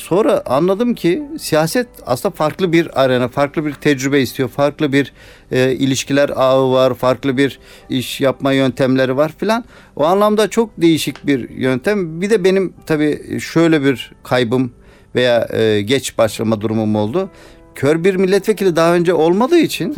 Sonra 0.01 0.43
anladım 0.47 0.95
ki 0.95 1.23
siyaset 1.39 1.87
aslında 2.07 2.35
farklı 2.35 2.73
bir 2.73 3.03
arena, 3.03 3.29
farklı 3.29 3.67
bir 3.67 3.73
tecrübe 3.73 4.21
istiyor, 4.21 4.49
farklı 4.49 4.93
bir 4.93 5.13
e, 5.53 5.73
ilişkiler 5.73 6.31
ağı 6.37 6.73
var, 6.73 6.95
farklı 6.95 7.37
bir 7.37 7.59
iş 7.89 8.21
yapma 8.21 8.53
yöntemleri 8.53 9.17
var 9.17 9.33
filan. 9.39 9.65
O 9.97 10.05
anlamda 10.05 10.51
çok 10.51 10.71
değişik 10.79 11.27
bir 11.27 11.51
yöntem. 11.51 12.21
Bir 12.21 12.31
de 12.31 12.45
benim 12.45 12.75
tabii 12.87 13.41
şöyle 13.41 13.85
bir 13.85 14.13
kaybım 14.23 14.73
veya 15.15 15.49
e, 15.53 15.81
geç 15.81 16.19
başlama 16.19 16.61
durumum 16.61 16.97
oldu. 16.97 17.31
Kör 17.75 18.05
bir 18.05 18.15
milletvekili 18.17 18.77
daha 18.77 18.95
önce 18.95 19.15
olmadığı 19.15 19.59
için 19.59 19.95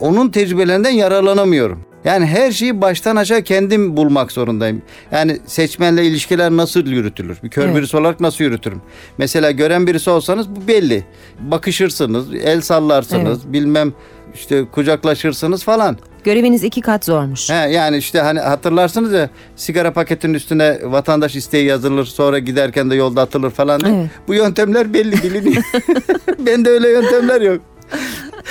onun 0.00 0.28
tecrübelerinden 0.30 0.90
yararlanamıyorum. 0.90 1.87
Yani 2.04 2.26
her 2.26 2.50
şeyi 2.52 2.80
baştan 2.80 3.16
aşağı 3.16 3.42
kendim 3.42 3.96
bulmak 3.96 4.32
zorundayım. 4.32 4.82
Yani 5.12 5.38
seçmenle 5.46 6.04
ilişkiler 6.04 6.50
nasıl 6.50 6.86
yürütülür? 6.86 7.38
Bir 7.42 7.48
kör 7.48 7.64
Evet. 7.64 7.76
birisi 7.76 7.96
olarak 7.96 8.20
nasıl 8.20 8.44
yürütürüm? 8.44 8.80
Mesela 9.18 9.50
gören 9.50 9.86
birisi 9.86 10.10
olsanız 10.10 10.48
bu 10.56 10.68
belli. 10.68 11.04
Bakışırsınız, 11.40 12.34
el 12.44 12.60
sallarsınız, 12.60 13.52
bilmem 13.52 13.92
işte 14.34 14.64
kucaklaşırsınız 14.72 15.64
falan. 15.64 15.98
Göreviniz 16.24 16.64
iki 16.64 16.80
kat 16.80 17.04
zormuş. 17.04 17.50
He, 17.50 17.54
yani 17.54 17.96
işte 17.96 18.20
hani 18.20 18.40
hatırlarsınız 18.40 19.12
ya 19.12 19.30
sigara 19.56 19.92
paketinin 19.92 20.34
üstüne 20.34 20.78
vatandaş 20.84 21.36
isteği 21.36 21.66
yazılır 21.66 22.04
sonra 22.04 22.38
giderken 22.38 22.90
de 22.90 22.94
yolda 22.94 23.22
atılır 23.22 23.50
falan. 23.50 23.80
Evet. 23.86 24.10
Bu 24.28 24.34
yöntemler 24.34 24.94
belli 24.94 25.12
biliniyor. 25.22 25.62
Bende 26.38 26.70
öyle 26.70 26.88
yöntemler 26.90 27.40
yok. 27.40 27.60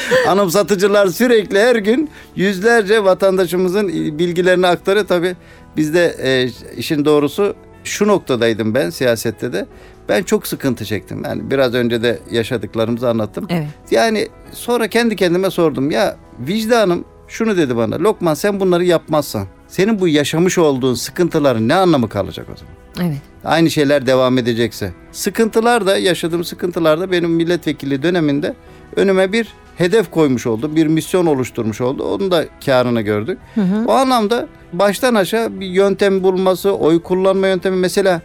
Anımsatıcılar 0.28 1.08
sürekli 1.08 1.60
her 1.60 1.76
gün 1.76 2.10
yüzlerce 2.36 3.04
vatandaşımızın 3.04 3.88
bilgilerini 4.20 4.68
aktarıyor. 4.68 5.08
Tabii 5.08 5.36
bizde 5.78 6.16
e, 6.22 6.50
işin 6.78 7.06
doğrusu 7.06 7.56
şu 7.84 8.08
noktadaydım 8.08 8.74
ben 8.74 8.90
siyasette 8.90 9.54
de. 9.54 9.66
Ben 10.10 10.24
çok 10.24 10.48
sıkıntı 10.48 10.86
çektim. 10.86 11.24
Yani 11.26 11.52
biraz 11.52 11.74
önce 11.74 12.04
de 12.04 12.20
yaşadıklarımızı 12.32 13.10
anlattım. 13.10 13.48
Evet. 13.50 13.68
Yani 13.92 14.28
sonra 14.52 14.88
kendi 14.88 15.16
kendime 15.16 15.52
sordum. 15.52 15.92
Ya 15.92 16.18
vicdanım 16.40 17.06
şunu 17.28 17.58
dedi 17.58 17.78
bana. 17.78 18.00
Lokman 18.00 18.34
sen 18.34 18.60
bunları 18.60 18.84
yapmazsan 18.84 19.48
senin 19.68 20.00
bu 20.00 20.08
yaşamış 20.08 20.58
olduğun 20.58 20.94
sıkıntıların 20.94 21.68
ne 21.68 21.76
anlamı 21.76 22.10
kalacak 22.10 22.48
o 22.54 22.58
zaman? 22.58 22.74
Evet. 23.10 23.22
Aynı 23.46 23.70
şeyler 23.70 24.06
devam 24.06 24.38
edecekse. 24.38 24.94
Sıkıntılar 25.12 25.86
da 25.88 25.98
yaşadığım 25.98 26.44
sıkıntılar 26.44 27.00
da 27.00 27.12
benim 27.12 27.30
milletvekili 27.30 28.04
döneminde 28.04 28.54
önüme 28.96 29.32
bir 29.32 29.48
hedef 29.78 30.12
koymuş 30.12 30.48
oldu. 30.48 30.76
Bir 30.76 30.88
misyon 30.88 31.26
oluşturmuş 31.26 31.82
oldu. 31.82 32.04
Onun 32.04 32.32
da 32.32 32.46
karını 32.66 33.02
gördük. 33.02 33.40
O 33.88 33.92
anlamda 33.92 34.48
baştan 34.74 35.16
aşağı 35.16 35.60
bir 35.60 35.66
yöntem 35.66 36.24
bulması, 36.24 36.72
oy 36.72 37.02
kullanma 37.02 37.48
yöntemi 37.48 37.78
mesela 37.78 38.22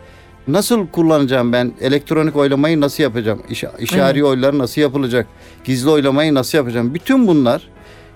nasıl 0.48 0.86
kullanacağım 0.86 1.52
ben? 1.52 1.72
Elektronik 1.80 2.36
oylamayı 2.36 2.80
nasıl 2.80 3.02
yapacağım? 3.02 3.42
İş, 3.50 3.64
işari 3.78 4.24
oylar 4.24 4.58
nasıl 4.58 4.80
yapılacak? 4.80 5.26
Gizli 5.64 5.90
oylamayı 5.90 6.34
nasıl 6.34 6.58
yapacağım? 6.58 6.94
Bütün 6.94 7.26
bunlar 7.26 7.68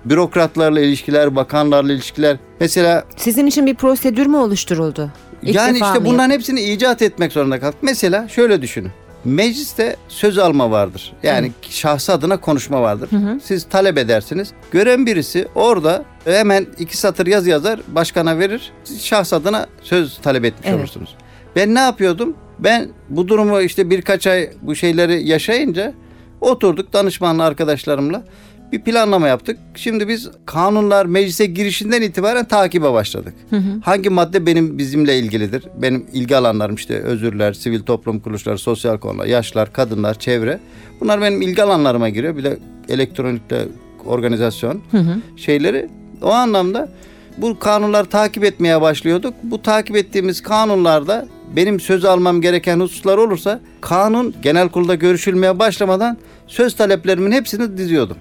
bürokratlarla 0.04 0.80
ilişkiler, 0.80 1.36
bakanlarla 1.36 1.92
ilişkiler. 1.92 2.36
Mesela 2.60 3.04
Sizin 3.16 3.46
için 3.46 3.66
bir 3.66 3.74
prosedür 3.74 4.26
mü 4.26 4.36
oluşturuldu? 4.36 5.10
İlk 5.42 5.54
yani 5.54 5.78
işte 5.78 6.04
bunların 6.04 6.30
hepsini 6.30 6.60
icat 6.62 7.02
etmek 7.02 7.32
zorunda 7.32 7.60
kaldık. 7.60 7.78
Mesela 7.82 8.28
şöyle 8.28 8.62
düşünün. 8.62 8.90
Mecliste 9.26 9.96
söz 10.08 10.38
alma 10.38 10.70
vardır. 10.70 11.12
Yani 11.22 11.52
şahsı 11.70 12.12
adına 12.12 12.40
konuşma 12.40 12.82
vardır. 12.82 13.10
Siz 13.42 13.64
talep 13.68 13.98
edersiniz. 13.98 14.52
Gören 14.70 15.06
birisi 15.06 15.48
orada 15.54 16.04
hemen 16.24 16.66
iki 16.78 16.96
satır 16.96 17.26
yaz 17.26 17.46
yazar 17.46 17.80
başkana 17.88 18.38
verir. 18.38 18.72
Siz 18.84 19.04
şahs 19.04 19.32
adına 19.32 19.66
söz 19.82 20.18
talep 20.18 20.44
etmiş 20.44 20.68
Evet. 20.68 20.78
olursunuz. 20.78 21.16
Ben 21.56 21.74
ne 21.74 21.78
yapıyordum? 21.80 22.36
Ben 22.58 22.88
bu 23.08 23.28
durumu 23.28 23.60
işte 23.60 23.90
birkaç 23.90 24.26
ay 24.26 24.50
bu 24.62 24.74
şeyleri 24.74 25.28
yaşayınca 25.28 25.92
oturduk 26.40 26.92
danışmanlı 26.92 27.44
arkadaşlarımla 27.44 28.24
bir 28.72 28.80
planlama 28.80 29.28
yaptık. 29.28 29.58
Şimdi 29.74 30.08
biz 30.08 30.30
kanunlar 30.46 31.06
meclise 31.06 31.46
girişinden 31.46 32.02
itibaren 32.02 32.44
takibe 32.44 32.92
başladık. 32.92 33.34
Hangi 33.84 34.10
madde 34.10 34.46
benim 34.46 34.78
bizimle 34.78 35.18
ilgilidir? 35.18 35.64
Benim 35.82 36.06
ilgi 36.12 36.36
alanlarım 36.36 36.74
işte 36.74 36.94
özürler, 36.94 37.52
sivil 37.52 37.80
toplum 37.80 38.20
kuruluşları, 38.20 38.58
sosyal 38.58 38.98
konular, 38.98 39.26
yaşlar, 39.26 39.72
kadınlar, 39.72 40.18
çevre. 40.18 40.60
Bunlar 41.00 41.20
benim 41.20 41.42
ilgi 41.42 41.62
alanlarıma 41.62 42.08
giriyor. 42.08 42.36
Bir 42.36 42.44
de 42.44 42.58
elektronikte 42.88 43.68
organizasyon 44.06 44.82
şeyleri. 45.36 45.88
O 46.22 46.30
anlamda 46.30 46.88
bu 47.38 47.58
kanunları 47.58 48.06
takip 48.06 48.44
etmeye 48.44 48.80
başlıyorduk. 48.80 49.34
Bu 49.42 49.62
takip 49.62 49.96
ettiğimiz 49.96 50.42
kanunlarda 50.42 51.28
benim 51.56 51.80
söz 51.80 52.04
almam 52.04 52.40
gereken 52.40 52.80
hususlar 52.80 53.18
olursa 53.18 53.60
kanun 53.80 54.34
genel 54.42 54.68
kurulda 54.68 54.94
görüşülmeye 54.94 55.58
başlamadan 55.58 56.18
söz 56.46 56.76
taleplerimin 56.76 57.32
hepsini 57.32 57.78
diziyordum. 57.78 58.16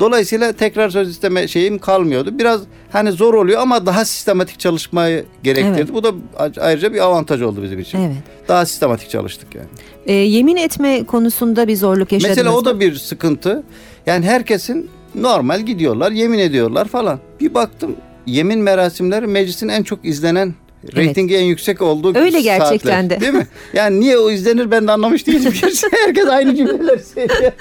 Dolayısıyla 0.00 0.52
tekrar 0.52 0.90
söz 0.90 1.10
isteme 1.10 1.48
şeyim 1.48 1.78
kalmıyordu. 1.78 2.38
Biraz 2.38 2.60
hani 2.92 3.12
zor 3.12 3.34
oluyor 3.34 3.60
ama 3.60 3.86
daha 3.86 4.04
sistematik 4.04 4.58
çalışmayı 4.60 5.24
gerektirdi. 5.42 5.78
Evet. 5.80 5.94
Bu 5.94 6.04
da 6.04 6.12
ayrıca 6.60 6.92
bir 6.92 6.98
avantaj 6.98 7.42
oldu 7.42 7.62
bizim 7.62 7.78
için. 7.78 7.98
Evet. 7.98 8.16
Daha 8.48 8.66
sistematik 8.66 9.10
çalıştık 9.10 9.54
yani. 9.54 9.66
Ee, 10.06 10.12
yemin 10.12 10.56
etme 10.56 11.04
konusunda 11.04 11.68
bir 11.68 11.76
zorluk 11.76 12.12
yaşadınız 12.12 12.36
Mesela 12.36 12.56
o 12.56 12.64
da 12.64 12.80
bir 12.80 12.94
sıkıntı. 12.94 13.62
Yani 14.06 14.26
herkesin 14.26 14.90
normal 15.14 15.60
gidiyorlar, 15.60 16.12
yemin 16.12 16.38
ediyorlar 16.38 16.88
falan. 16.88 17.18
Bir 17.40 17.54
baktım 17.54 17.96
yemin 18.26 18.58
merasimleri 18.58 19.26
meclisin 19.26 19.68
en 19.68 19.82
çok 19.82 20.04
izlenen 20.04 20.54
Evet. 20.84 20.96
reytingi 20.96 21.36
en 21.36 21.42
yüksek 21.42 21.82
olduğu 21.82 22.18
Öyle 22.18 22.40
gerçekten 22.40 23.00
saatler. 23.02 23.10
de. 23.10 23.20
Değil 23.20 23.32
mi? 23.32 23.46
Yani 23.72 24.00
niye 24.00 24.18
o 24.18 24.30
izlenir 24.30 24.70
ben 24.70 24.86
de 24.88 24.92
anlamış 24.92 25.26
değilim. 25.26 25.52
Herkes 26.04 26.26
aynı 26.26 26.56
cümleler 26.56 26.98
söylüyor. 27.14 27.52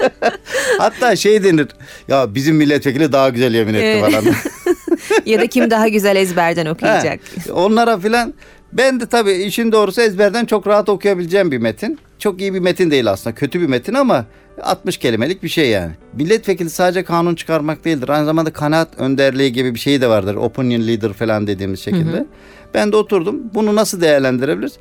Hatta 0.77 1.15
şey 1.15 1.43
denir. 1.43 1.67
Ya 2.07 2.35
bizim 2.35 2.55
milletvekili 2.55 3.11
daha 3.11 3.29
güzel 3.29 3.53
yemin 3.53 3.73
etti 3.73 3.85
Evet. 3.85 4.01
falan. 4.13 4.35
ya 5.25 5.41
da 5.41 5.47
kim 5.47 5.71
daha 5.71 5.87
güzel 5.87 6.15
ezberden 6.15 6.65
okuyacak? 6.65 7.19
He, 7.45 7.51
onlara 7.51 7.99
filan 7.99 8.33
ben 8.73 8.99
de 8.99 9.05
tabii 9.05 9.33
işin 9.33 9.71
doğrusu 9.71 10.01
ezberden 10.01 10.45
çok 10.45 10.67
rahat 10.67 10.89
okuyabileceğim 10.89 11.51
bir 11.51 11.57
metin. 11.57 11.99
Çok 12.19 12.41
iyi 12.41 12.53
bir 12.53 12.59
metin 12.59 12.91
değil 12.91 13.11
aslında. 13.11 13.35
Kötü 13.35 13.61
bir 13.61 13.67
metin 13.67 13.93
ama 13.93 14.25
60 14.61 14.97
kelimelik 14.97 15.43
bir 15.43 15.49
şey 15.49 15.69
yani. 15.69 15.91
Milletvekili 16.13 16.69
sadece 16.69 17.03
kanun 17.03 17.35
çıkarmak 17.35 17.85
değildir. 17.85 18.09
Aynı 18.09 18.25
zamanda 18.25 18.53
kanaat 18.53 18.89
önderliği 18.97 19.53
gibi 19.53 19.75
bir 19.75 19.79
şey 19.79 20.01
de 20.01 20.09
vardır. 20.09 20.35
Opinion 20.35 20.87
leader 20.87 21.13
falan 21.13 21.47
dediğimiz 21.47 21.79
şekilde. 21.79 22.25
Ben 22.73 22.91
de 22.91 22.95
oturdum. 22.95 23.41
Bunu 23.53 23.75
nasıl 23.75 24.01
değerlendirebiliriz? 24.01 24.73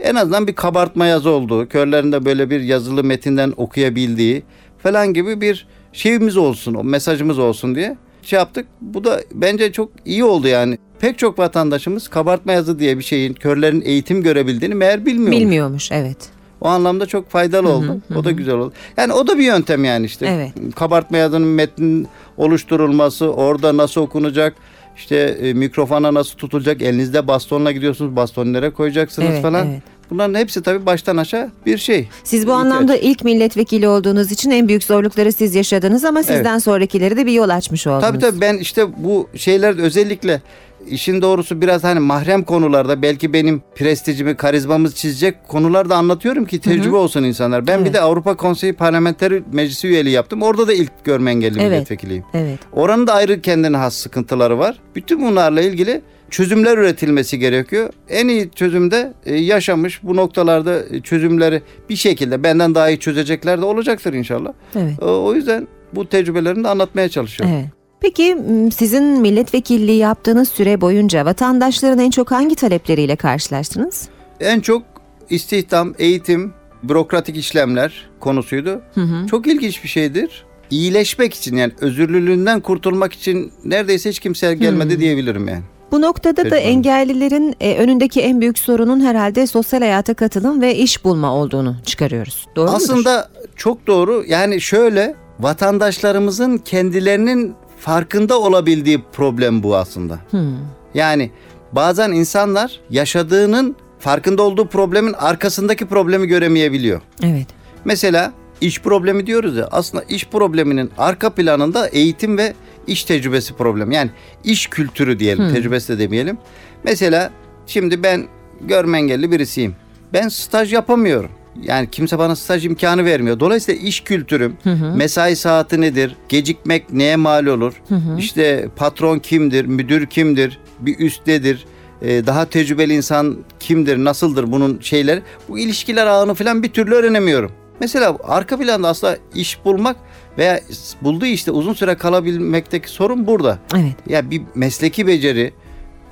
En 0.00 0.14
azından 0.14 0.46
bir 0.46 0.54
kabartma 0.54 1.06
yazı 1.06 1.30
olduğu, 1.30 1.68
körlerinde 1.68 2.24
böyle 2.24 2.50
bir 2.50 2.60
yazılı 2.60 3.04
metinden 3.04 3.52
okuyabildiği 3.56 4.42
falan 4.78 5.14
gibi 5.14 5.40
bir 5.40 5.66
şeyimiz 5.92 6.36
olsun, 6.36 6.74
o 6.74 6.84
mesajımız 6.84 7.38
olsun 7.38 7.74
diye 7.74 7.96
şey 8.22 8.38
yaptık. 8.38 8.66
Bu 8.80 9.04
da 9.04 9.20
bence 9.32 9.72
çok 9.72 9.90
iyi 10.04 10.24
oldu 10.24 10.48
yani. 10.48 10.78
Pek 11.00 11.18
çok 11.18 11.38
vatandaşımız 11.38 12.08
kabartma 12.08 12.52
yazı 12.52 12.78
diye 12.78 12.98
bir 12.98 13.02
şeyin 13.04 13.34
körlerin 13.34 13.82
eğitim 13.84 14.22
görebildiğini 14.22 14.74
meğer 14.74 15.06
bilmiyor. 15.06 15.32
Bilmiyormuş 15.32 15.92
evet. 15.92 16.16
O 16.60 16.68
anlamda 16.68 17.06
çok 17.06 17.30
faydalı 17.30 17.68
oldu. 17.68 18.00
O 18.16 18.24
da 18.24 18.30
güzel 18.30 18.54
oldu. 18.54 18.72
Yani 18.96 19.12
o 19.12 19.26
da 19.26 19.38
bir 19.38 19.44
yöntem 19.44 19.84
yani 19.84 20.06
işte. 20.06 20.26
Evet. 20.26 20.74
Kabartma 20.76 21.16
yazının 21.16 21.48
metnin 21.48 22.08
oluşturulması, 22.36 23.32
orada 23.32 23.76
nasıl 23.76 24.00
okunacak, 24.00 24.54
işte 24.96 25.16
e, 25.16 25.52
mikrofona 25.54 26.14
nasıl 26.14 26.36
tutulacak, 26.36 26.82
elinizde 26.82 27.28
bastonla 27.28 27.72
gidiyorsunuz, 27.72 28.16
bastonu 28.16 28.52
nereye 28.52 28.70
koyacaksınız 28.70 29.28
Evet, 29.30 29.42
falan. 29.42 29.66
evet. 29.68 29.82
Bunların 30.10 30.34
hepsi 30.34 30.62
tabii 30.62 30.86
baştan 30.86 31.16
aşağı 31.16 31.50
bir 31.66 31.78
şey. 31.78 32.08
Siz 32.24 32.40
bu 32.46 32.50
İhtiyaç. 32.50 32.60
anlamda 32.60 32.96
ilk 32.96 33.24
milletvekili 33.24 33.88
olduğunuz 33.88 34.32
için 34.32 34.50
en 34.50 34.68
büyük 34.68 34.84
zorlukları 34.84 35.32
siz 35.32 35.54
yaşadınız 35.54 36.04
ama 36.04 36.22
sizden 36.22 36.58
sonrakileri 36.58 37.16
de 37.16 37.26
bir 37.26 37.32
yol 37.32 37.48
açmış 37.48 37.86
oldunuz. 37.86 38.02
Tabii 38.02 38.18
tabii 38.18 38.40
ben 38.40 38.58
işte 38.58 38.86
bu 39.04 39.28
şeyler 39.36 39.78
özellikle 39.78 40.42
işin 40.86 41.22
doğrusu 41.22 41.60
biraz 41.60 41.84
hani 41.84 42.00
mahrem 42.00 42.42
konularda 42.42 43.02
belki 43.02 43.32
benim 43.32 43.62
prestijimi, 43.74 44.36
karizmamı 44.36 44.90
çizecek 44.90 45.48
konularda 45.48 45.96
anlatıyorum 45.96 46.44
ki 46.44 46.60
tecrübe 46.60 46.96
olsun 46.96 47.22
insanlar. 47.24 47.66
Ben 47.66 47.76
Evet. 47.78 47.88
bir 47.88 47.92
de 47.92 48.00
Avrupa 48.00 48.36
Konseyi 48.36 48.72
Parlamenteri 48.72 49.42
Meclisi 49.52 49.88
üyeliği 49.88 50.14
yaptım. 50.14 50.42
Orada 50.42 50.68
da 50.68 50.72
ilk 50.72 51.04
görme 51.04 51.30
engelli 51.30 51.60
Evet. 51.60 51.70
milletvekiliyim. 51.70 52.24
Evet. 52.34 52.58
Oranın 52.72 53.06
da 53.06 53.14
ayrı 53.14 53.40
kendine 53.40 53.76
has 53.76 53.94
sıkıntıları 53.94 54.58
var. 54.58 54.80
Bütün 54.94 55.22
bunlarla 55.22 55.60
ilgili 55.60 56.02
çözümler 56.30 56.78
üretilmesi 56.78 57.38
gerekiyor. 57.38 57.90
En 58.08 58.28
iyi 58.28 58.50
çözümde 58.50 59.12
e, 59.26 59.36
yaşamış 59.36 60.02
bu 60.02 60.16
noktalarda 60.16 60.82
e, 60.90 61.00
çözümleri 61.00 61.62
bir 61.90 61.96
şekilde 61.96 62.42
benden 62.42 62.74
daha 62.74 62.88
iyi 62.90 62.98
çözecekler 62.98 63.60
de 63.60 63.64
olacaktır 63.64 64.12
inşallah. 64.12 64.52
Evet. 64.76 65.02
O 65.02 65.34
yüzden 65.34 65.68
bu 65.94 66.08
tecrübelerini 66.08 66.64
de 66.64 66.68
anlatmaya 66.68 67.08
çalışıyorum. 67.08 67.56
Evet. 67.58 67.66
Peki 68.00 68.36
sizin 68.76 69.04
milletvekilliği 69.04 69.98
yaptığınız 69.98 70.48
süre 70.48 70.80
boyunca 70.80 71.24
vatandaşların 71.24 71.98
en 71.98 72.10
çok 72.10 72.30
hangi 72.30 72.54
talepleriyle 72.54 73.16
karşılaştınız? 73.16 74.08
En 74.40 74.60
çok 74.60 74.82
istihdam, 75.30 75.94
eğitim, 75.98 76.52
bürokratik 76.82 77.36
işlemler 77.36 78.08
konusuydu. 78.20 78.82
Çok 79.30 79.46
ilginç 79.46 79.84
bir 79.84 79.88
şeydir. 79.88 80.44
İyileşmek 80.70 81.34
için 81.34 81.56
yani 81.56 81.72
özürlülüğünden 81.80 82.60
kurtulmak 82.60 83.12
için 83.12 83.52
neredeyse 83.64 84.10
hiç 84.10 84.20
kimse 84.20 84.54
gelmedi 84.54 85.00
diyebilirim 85.00 85.48
yani. 85.48 85.62
Bu 85.92 86.00
noktada 86.00 86.44
da 86.44 86.50
Peki. 86.50 86.56
engellilerin 86.56 87.54
e, 87.60 87.76
önündeki 87.76 88.20
en 88.20 88.40
büyük 88.40 88.58
sorunun 88.58 89.00
herhalde 89.00 89.46
sosyal 89.46 89.80
hayata 89.80 90.14
katılım 90.14 90.60
ve 90.60 90.76
iş 90.76 91.04
bulma 91.04 91.34
olduğunu 91.34 91.76
çıkarıyoruz. 91.84 92.46
Doğru 92.56 92.66
mudur? 92.66 92.76
Aslında 92.76 93.28
çok 93.56 93.86
doğru. 93.86 94.24
Yani 94.28 94.60
şöyle 94.60 95.14
vatandaşlarımızın 95.40 96.58
kendilerinin 96.58 97.54
farkında 97.78 98.40
olabildiği 98.40 99.02
problem 99.12 99.62
bu 99.62 99.76
aslında. 99.76 100.18
Hmm. 100.30 100.56
Yani 100.94 101.30
bazen 101.72 102.12
insanlar 102.12 102.80
yaşadığının 102.90 103.76
farkında 103.98 104.42
olduğu 104.42 104.68
problemin 104.68 105.12
arkasındaki 105.12 105.86
problemi 105.86 106.26
göremeyebiliyor. 106.26 107.00
Evet. 107.22 107.46
Mesela 107.84 108.32
iş 108.60 108.80
problemi 108.80 109.26
diyoruz 109.26 109.56
ya 109.56 109.68
aslında 109.70 110.04
iş 110.04 110.26
probleminin 110.28 110.90
arka 110.98 111.30
planında 111.30 111.88
eğitim 111.88 112.38
ve 112.38 112.54
iş 112.86 113.04
tecrübesi 113.04 113.54
problemi. 113.54 113.94
Yani 113.94 114.10
iş 114.44 114.66
kültürü 114.66 115.18
diyelim 115.18 115.54
tecrübesi 115.54 115.88
de 115.88 115.98
demeyelim. 115.98 116.38
Mesela 116.84 117.30
şimdi 117.66 118.02
ben 118.02 118.26
görme 118.60 118.98
engelli 118.98 119.30
birisiyim. 119.30 119.76
Ben 120.12 120.28
staj 120.28 120.72
yapamıyorum. 120.72 121.30
Yani 121.62 121.90
kimse 121.90 122.18
bana 122.18 122.36
staj 122.36 122.66
imkanı 122.66 123.04
vermiyor. 123.04 123.40
Dolayısıyla 123.40 123.80
iş 123.80 124.00
kültürüm, 124.00 124.56
mesai 124.96 125.36
saati 125.36 125.80
nedir, 125.80 126.16
gecikmek 126.28 126.92
neye 126.92 127.16
mal 127.16 127.46
olur, 127.46 127.82
işte 128.18 128.68
patron 128.76 129.18
kimdir, 129.18 129.64
müdür 129.64 130.06
kimdir, 130.06 130.58
bir 130.80 130.98
üst 130.98 131.26
nedir, 131.26 131.64
e, 132.02 132.26
daha 132.26 132.44
tecrübeli 132.44 132.94
insan 132.94 133.36
kimdir, 133.60 133.96
nasıldır 133.96 134.52
bunun 134.52 134.80
şeyleri. 134.80 135.22
Bu 135.48 135.58
ilişkiler 135.58 136.06
ağını 136.06 136.34
falan 136.34 136.62
bir 136.62 136.68
türlü 136.68 136.94
öğrenemiyorum. 136.94 137.52
Mesela 137.80 138.16
arka 138.24 138.58
planda 138.58 138.88
aslında 138.88 139.16
iş 139.34 139.64
bulmak 139.64 139.96
veya 140.38 140.60
bulduğu 141.02 141.26
işte 141.26 141.50
uzun 141.50 141.72
süre 141.72 141.94
kalabilmekteki 141.94 142.90
sorun 142.90 143.26
burada. 143.26 143.58
Evet. 143.74 143.94
Ya 144.08 144.30
bir 144.30 144.42
mesleki 144.54 145.06
beceri 145.06 145.52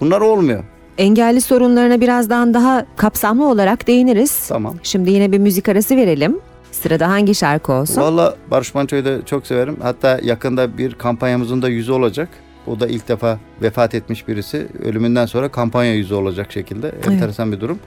bunlar 0.01 0.21
olmuyor. 0.21 0.65
Engelli 0.99 1.41
sorunlarına 1.41 2.01
birazdan 2.01 2.55
daha 2.55 2.87
kapsamlı 2.97 3.49
olarak 3.49 3.87
değiniriz. 3.87 4.49
Tamam. 4.49 4.75
Şimdi 4.83 5.11
yine 5.11 5.33
bir 5.33 5.39
müzik 5.39 5.69
arası 5.69 5.97
verelim. 5.97 6.39
Sırada 6.73 7.09
hangi 7.09 7.35
şarkı 7.35 7.73
olsun? 7.73 8.03
Valla 8.03 8.37
Barış 8.51 8.75
Manço'yu 8.75 9.05
da 9.05 9.27
çok 9.27 9.47
severim. 9.47 9.77
Hatta 9.83 10.21
yakında 10.23 10.79
bir 10.79 10.95
kampanyamızın 10.95 11.63
da 11.63 11.69
yüzü 11.69 11.93
olacak. 11.93 12.29
O 12.67 12.81
da 12.81 12.87
ilk 12.87 13.09
defa 13.09 13.39
vefat 13.63 13.95
etmiş 13.95 14.29
birisi. 14.29 14.67
Ölümünden 14.85 15.27
sonra 15.27 15.49
kampanya 15.49 15.95
yüzü 15.95 16.15
olacak 16.15 16.53
şekilde. 16.53 16.93
Enteresan 17.07 17.53
bir 17.53 17.61
durum. 17.61 17.79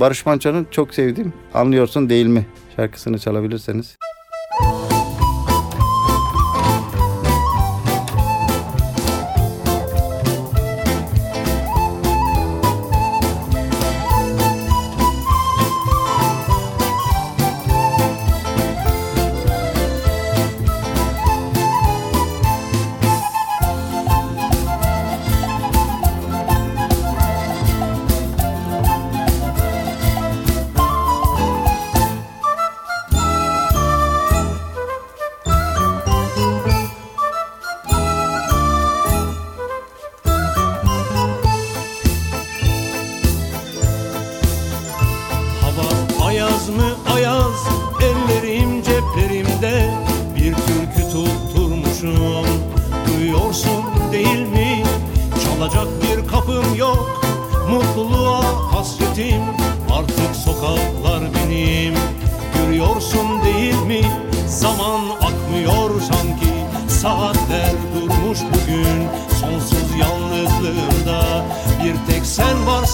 Barış 0.00 0.26
Manço'nun 0.26 0.66
çok 0.70 0.94
sevdiğim 0.94 1.32
Anlıyorsun 1.54 2.10
Değil 2.10 2.26
mi 2.26 2.46
şarkısını 2.76 3.18
çalabilirseniz. 3.18 3.96
Hava 4.60 4.83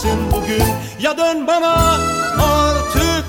varsın 0.01 0.21
bugün. 0.33 0.65
Ya 1.01 1.19
dön 1.19 1.47
bana 1.47 1.99
artık 2.43 3.25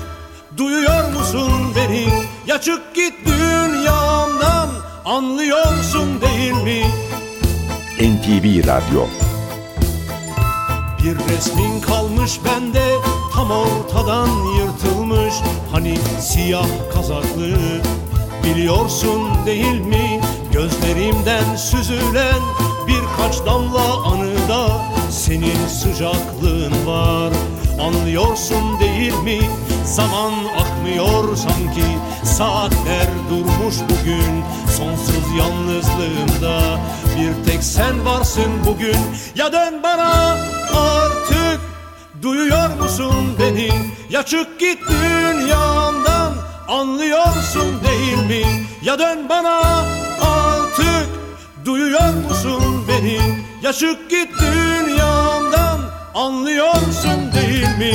Duyuyor 0.56 1.12
musun 1.12 1.52
beni? 1.76 2.08
Ya 2.46 2.60
çık 2.60 2.94
git 2.94 3.14
dünyamdan 3.26 4.68
Anlıyorsun 5.04 6.20
değil 6.20 6.52
mi? 6.52 6.86
NTV 8.00 8.66
Radyo. 8.66 9.06
Bir 11.02 11.34
resmin 11.34 11.80
kalmış 11.80 12.40
bende 12.44 12.94
tam 13.34 13.50
ortadan 13.50 14.28
yırtılmış. 14.28 15.34
Hani 15.72 15.98
siyah 16.20 16.66
kazaklı 16.94 17.56
biliyorsun 18.44 19.46
değil 19.46 19.80
mi? 19.80 20.20
Gözlerimden 20.52 21.56
süzülen 21.56 22.42
birkaç 22.88 23.46
damla 23.46 23.96
anıda 24.04 24.71
Senin 25.32 25.66
sıcaklığın 25.66 26.86
var. 26.86 27.32
Anlıyorsun 27.80 28.80
değil 28.80 29.14
mi? 29.14 29.40
Zaman 29.84 30.32
akmıyor 30.58 31.36
sanki. 31.36 31.84
Saatler 32.24 33.06
durmuş 33.30 33.74
bugün 33.90 34.44
Sonsuz 34.76 35.38
yalnızlığımda 35.38 36.80
bir 37.16 37.50
tek 37.50 37.64
sen 37.64 38.04
varsın 38.04 38.52
bugün. 38.66 38.96
Ya 39.34 39.52
dön 39.52 39.82
bana 39.82 40.36
artık. 40.76 41.60
Duyuyor 42.22 42.76
musun 42.76 43.36
beni? 43.40 43.68
Ya 44.10 44.22
çık 44.22 44.60
git 44.60 44.78
dünyamdan 44.88 46.32
anlıyorsun 46.68 47.80
değil 47.84 48.18
mi? 48.26 48.66
Ya 48.82 48.98
dön 48.98 49.28
bana 49.28 49.84
artık. 50.22 51.08
Duyuyor 51.64 52.14
musun 52.28 52.84
beni? 52.88 53.18
Ya 53.62 53.72
çık 53.72 54.10
git 54.10 54.28
dünyamdan 54.40 54.71
anlıyorsun 56.14 57.32
değil 57.34 57.68
mi 57.78 57.92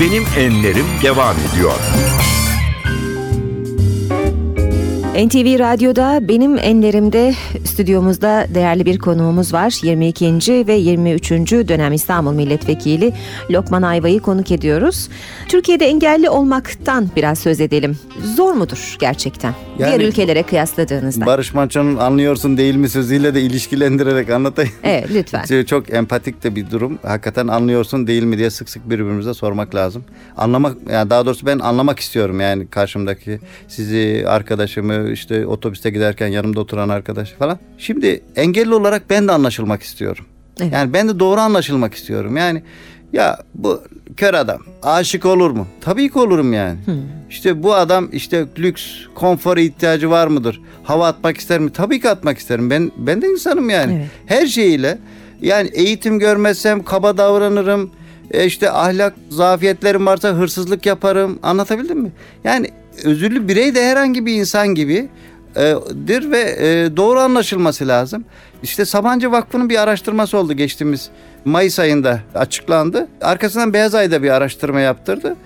Benim 0.00 0.26
Enlerim 0.36 0.86
devam 1.02 1.36
ediyor. 1.38 1.72
NTV 5.14 5.58
Radyo'da 5.58 6.28
benim 6.28 6.58
enlerimde 6.58 7.34
stüdyomuzda 7.64 8.46
değerli 8.54 8.86
bir 8.86 8.98
konuğumuz 8.98 9.52
var. 9.52 9.78
22. 9.82 10.66
ve 10.66 10.74
23. 10.74 11.30
dönem 11.52 11.92
İstanbul 11.92 12.32
Milletvekili 12.32 13.12
Lokman 13.50 13.82
Ayva'yı 13.82 14.20
konuk 14.20 14.50
ediyoruz. 14.50 15.08
Türkiye'de 15.48 15.86
engelli 15.86 16.30
olmaktan 16.30 17.08
biraz 17.16 17.38
söz 17.38 17.60
edelim. 17.60 17.98
Zor 18.36 18.52
mudur 18.52 18.96
gerçekten? 19.00 19.54
Yani- 19.78 19.98
Diğer 19.98 20.08
ülkelere 20.08 20.42
kıyasladığınızda. 20.42 21.26
Barış 21.26 21.54
Manço'nun 21.54 21.96
anlıyorsun 21.96 22.56
değil 22.56 22.74
mi 22.76 22.88
sözüyle 22.88 23.34
de 23.34 23.40
ilişkilendirerek 23.42 24.30
anlatayım. 24.30 24.70
Evet 24.82 25.08
lütfen. 25.14 25.44
Şey, 25.44 25.64
Çok 25.64 25.94
empatik 25.94 26.44
de 26.44 26.56
bir 26.56 26.70
durum. 26.70 26.98
Hakikaten 27.02 27.48
anlıyorsun 27.48 28.06
değil 28.06 28.22
mi 28.22 28.38
diye 28.38 28.50
sık 28.50 28.70
sık 28.70 28.90
birbirimize 28.90 29.34
sormak 29.34 29.74
lazım. 29.74 30.04
Anlamak 30.36 30.76
yani 30.92 31.10
daha 31.10 31.26
doğrusu 31.26 31.46
ben 31.46 31.58
anlamak 31.58 31.98
istiyorum 31.98 32.40
yani 32.40 32.66
karşımdaki 32.66 33.38
sizi 33.68 34.24
arkadaşımı 34.28 35.07
işte 35.12 35.46
otobüste 35.46 35.90
giderken 35.90 36.28
yanımda 36.28 36.60
oturan 36.60 36.88
arkadaş 36.88 37.32
falan. 37.32 37.58
Şimdi 37.78 38.20
engelli 38.36 38.74
olarak 38.74 39.10
ben 39.10 39.28
de 39.28 39.32
anlaşılmak 39.32 39.82
istiyorum. 39.82 40.24
Evet. 40.60 40.72
Yani 40.72 40.92
ben 40.92 41.08
de 41.08 41.18
doğru 41.20 41.40
anlaşılmak 41.40 41.94
istiyorum. 41.94 42.36
Yani 42.36 42.62
ya 43.12 43.38
bu 43.54 43.82
kör 44.16 44.34
adam 44.34 44.58
aşık 44.82 45.26
olur 45.26 45.50
mu? 45.50 45.66
Tabii 45.80 46.10
ki 46.10 46.18
olurum 46.18 46.52
yani. 46.52 46.78
İşte 47.30 47.62
bu 47.62 47.74
adam 47.74 48.08
işte 48.12 48.46
lüks, 48.58 48.82
konfora 49.14 49.60
ihtiyacı 49.60 50.10
var 50.10 50.26
mıdır? 50.26 50.60
Hava 50.84 51.06
atmak 51.06 51.36
ister 51.36 51.60
mi? 51.60 51.72
Tabii 51.72 52.00
ki 52.00 52.08
atmak 52.08 52.38
isterim. 52.38 52.70
Ben 52.70 52.92
ben 52.96 53.22
de 53.22 53.28
insanım 53.28 53.70
yani. 53.70 53.92
Evet. 53.92 54.06
Her 54.26 54.46
şeyiyle 54.46 54.98
yani 55.40 55.68
eğitim 55.72 56.18
görmezsem 56.18 56.82
kaba 56.82 57.16
davranırım. 57.16 57.90
E 58.30 58.46
işte 58.46 58.70
ahlak 58.70 59.14
zafiyetlerim 59.28 60.06
varsa 60.06 60.28
hırsızlık 60.28 60.86
yaparım. 60.86 61.38
Anlatabildim 61.42 61.98
mi? 61.98 62.12
Yani 62.44 62.68
özürlü 63.04 63.48
birey 63.48 63.74
de 63.74 63.84
herhangi 63.84 64.26
bir 64.26 64.32
insan 64.32 64.68
gibi 64.68 65.08
e, 65.56 65.74
dir 66.06 66.30
ve 66.30 66.56
e, 66.58 66.96
doğru 66.96 67.20
anlaşılması 67.20 67.88
lazım. 67.88 68.24
İşte 68.62 68.84
Sabancı 68.84 69.32
Vakfı'nın 69.32 69.68
bir 69.68 69.82
araştırması 69.82 70.38
oldu 70.38 70.52
geçtiğimiz 70.52 71.10
Mayıs 71.44 71.78
ayında 71.78 72.20
açıklandı. 72.34 73.08
Arkasından 73.20 73.72
Beyaz 73.72 73.94
Ay'da 73.94 74.22
bir 74.22 74.30
araştırma 74.30 74.80
yaptırdı. 74.80 75.36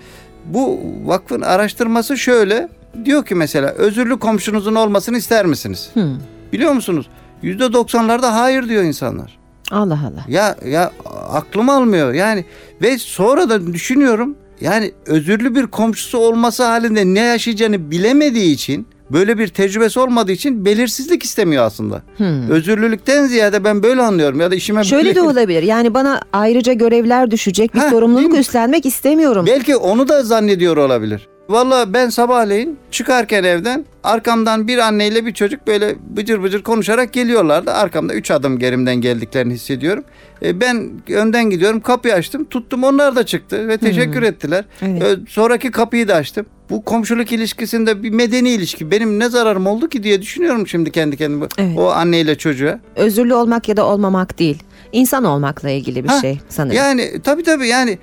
Bu 0.45 0.79
vakfın 1.05 1.41
araştırması 1.41 2.17
şöyle. 2.17 2.69
Diyor 3.05 3.25
ki 3.25 3.35
mesela 3.35 3.69
özürlü 3.69 4.19
komşunuzun 4.19 4.75
olmasını 4.75 5.17
ister 5.17 5.45
misiniz? 5.45 5.89
Hmm. 5.93 6.17
Biliyor 6.53 6.71
musunuz? 6.71 7.09
%90'larda 7.43 8.31
hayır 8.31 8.69
diyor 8.69 8.83
insanlar. 8.83 9.37
Allah 9.71 9.99
Allah. 10.07 10.25
Ya 10.27 10.55
ya 10.65 10.91
aklım 11.29 11.69
almıyor. 11.69 12.13
Yani 12.13 12.45
ve 12.81 12.97
sonra 12.97 13.49
da 13.49 13.73
düşünüyorum. 13.73 14.35
Yani 14.61 14.91
özürlü 15.05 15.55
bir 15.55 15.67
komşusu 15.67 16.17
olması 16.17 16.63
halinde 16.63 17.05
ne 17.05 17.19
yaşayacağını 17.19 17.91
bilemediği 17.91 18.53
için 18.53 18.87
böyle 19.11 19.37
bir 19.37 19.47
tecrübesi 19.47 19.99
olmadığı 19.99 20.31
için 20.31 20.65
belirsizlik 20.65 21.23
istemiyor 21.23 21.63
aslında. 21.65 22.01
Hmm. 22.17 22.49
Özürlülükten 22.49 23.25
ziyade 23.25 23.63
ben 23.63 23.83
böyle 23.83 24.01
anlıyorum 24.01 24.39
ya 24.39 24.51
da 24.51 24.55
işime 24.55 24.83
Şöyle 24.83 25.03
böyle- 25.05 25.15
de 25.15 25.21
olabilir. 25.31 25.63
Yani 25.63 25.93
bana 25.93 26.21
ayrıca 26.33 26.73
görevler 26.73 27.31
düşecek, 27.31 27.73
bir 27.73 27.79
Ha, 27.79 27.89
sorumluluk 27.89 28.37
üstlenmek 28.37 28.85
istemiyorum. 28.85 29.45
Belki 29.47 29.75
onu 29.75 30.07
da 30.07 30.23
zannediyor 30.23 30.77
olabilir. 30.77 31.27
Valla 31.49 31.93
ben 31.93 32.09
sabahleyin 32.09 32.77
çıkarken 32.91 33.43
evden 33.43 33.85
arkamdan 34.03 34.67
bir 34.67 34.77
anneyle 34.77 35.25
bir 35.25 35.33
çocuk 35.33 35.67
böyle 35.67 35.95
bıcır 36.17 36.43
bıcır 36.43 36.63
konuşarak 36.63 37.13
geliyorlardı. 37.13 37.71
Arkamda 37.71 38.13
üç 38.13 38.31
adım 38.31 38.59
gerimden 38.59 38.95
geldiklerini 38.95 39.53
hissediyorum. 39.53 40.03
E, 40.45 40.61
ben 40.61 40.89
önden 41.09 41.49
gidiyorum 41.49 41.79
kapıyı 41.81 42.13
açtım 42.13 42.45
tuttum 42.45 42.83
onlar 42.83 43.15
da 43.15 43.25
çıktı 43.25 43.67
ve 43.67 43.77
teşekkür 43.77 44.23
ettiler. 44.23 44.65
Evet. 44.81 45.03
E, 45.03 45.15
sonraki 45.29 45.71
kapıyı 45.71 46.07
da 46.07 46.15
açtım. 46.15 46.45
Bu 46.69 46.83
komşuluk 46.85 47.31
ilişkisinde 47.31 48.03
bir 48.03 48.09
medeni 48.09 48.49
ilişki 48.49 48.91
benim 48.91 49.19
ne 49.19 49.29
zararım 49.29 49.67
oldu 49.67 49.89
ki 49.89 50.03
diye 50.03 50.21
düşünüyorum 50.21 50.67
şimdi 50.67 50.91
kendi 50.91 51.17
kendime. 51.17 51.45
Evet. 51.57 51.77
O 51.77 51.89
anneyle 51.91 52.37
çocuğa. 52.37 52.79
Özürlü 52.95 53.33
olmak 53.33 53.69
ya 53.69 53.77
da 53.77 53.85
olmamak 53.85 54.39
değil. 54.39 54.63
İnsan 54.91 55.23
olmakla 55.23 55.69
ilgili 55.69 56.03
bir 56.03 56.09
Ha, 56.09 56.21
şey 56.21 56.39
sanırım. 56.49 56.75
Yani 56.77 57.11
tabii 57.23 57.43
tabii 57.43 57.67
yani 57.67 57.97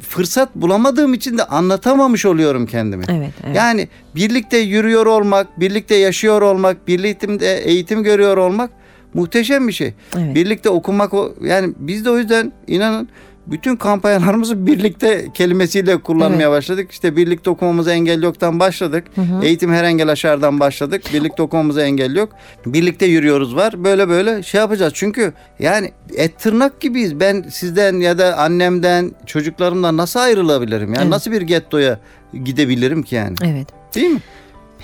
fırsat 0.00 0.54
bulamadığım 0.54 1.14
için 1.14 1.38
de 1.38 1.44
anlatamamış 1.44 2.26
oluyorum 2.26 2.66
kendimi. 2.66 3.04
Evet, 3.08 3.30
evet. 3.44 3.56
Yani 3.56 3.88
birlikte 4.14 4.58
yürüyor 4.58 5.06
olmak, 5.06 5.60
birlikte 5.60 5.94
yaşıyor 5.94 6.42
olmak, 6.42 6.88
birlikte 6.88 7.46
eğitim 7.46 8.02
görüyor 8.02 8.36
olmak 8.36 8.70
muhteşem 9.14 9.68
bir 9.68 9.72
şey. 9.72 9.94
Evet. 10.16 10.34
Birlikte 10.34 10.68
okumak 10.70 11.12
yani 11.42 11.74
biz 11.78 12.04
de 12.04 12.10
o 12.10 12.18
yüzden 12.18 12.52
inanın 12.66 13.08
bütün 13.46 13.76
kampanyalarımızı 13.76 14.66
birlikte 14.66 15.26
kelimesiyle 15.34 15.96
kullanmaya 16.00 16.50
başladık. 16.50 16.90
İşte 16.92 17.16
birlikte 17.16 17.50
okumamıza 17.50 17.92
engel 17.92 18.22
yoktan 18.22 18.60
başladık. 18.60 19.04
Eğitim 19.42 19.72
her 19.72 19.84
engel 19.84 20.08
aşardan 20.08 20.60
başladık. 20.60 21.02
Birlikte 21.14 21.42
okumamıza 21.42 21.82
engel 21.82 22.16
yok. 22.16 22.28
Birlikte 22.66 23.06
yürüyoruz 23.06 23.56
var. 23.56 23.84
Böyle 23.84 24.08
böyle 24.08 24.42
şey 24.42 24.60
yapacağız. 24.60 24.92
Çünkü 24.96 25.32
yani 25.58 25.92
et 26.16 26.38
tırnak 26.38 26.80
gibiyiz. 26.80 27.20
Ben 27.20 27.42
sizden 27.50 27.94
ya 28.00 28.18
da 28.18 28.36
annemden, 28.38 29.12
çocuklarımdan 29.26 29.96
nasıl 29.96 30.20
ayrılabilirim? 30.20 30.88
Yani 30.88 30.98
Evet. 31.02 31.08
nasıl 31.10 31.32
bir 31.32 31.42
gettoya 31.42 31.98
gidebilirim 32.44 33.02
ki 33.02 33.14
yani? 33.14 33.34
Evet. 33.44 33.68
Değil 33.94 34.10
mi? 34.10 34.20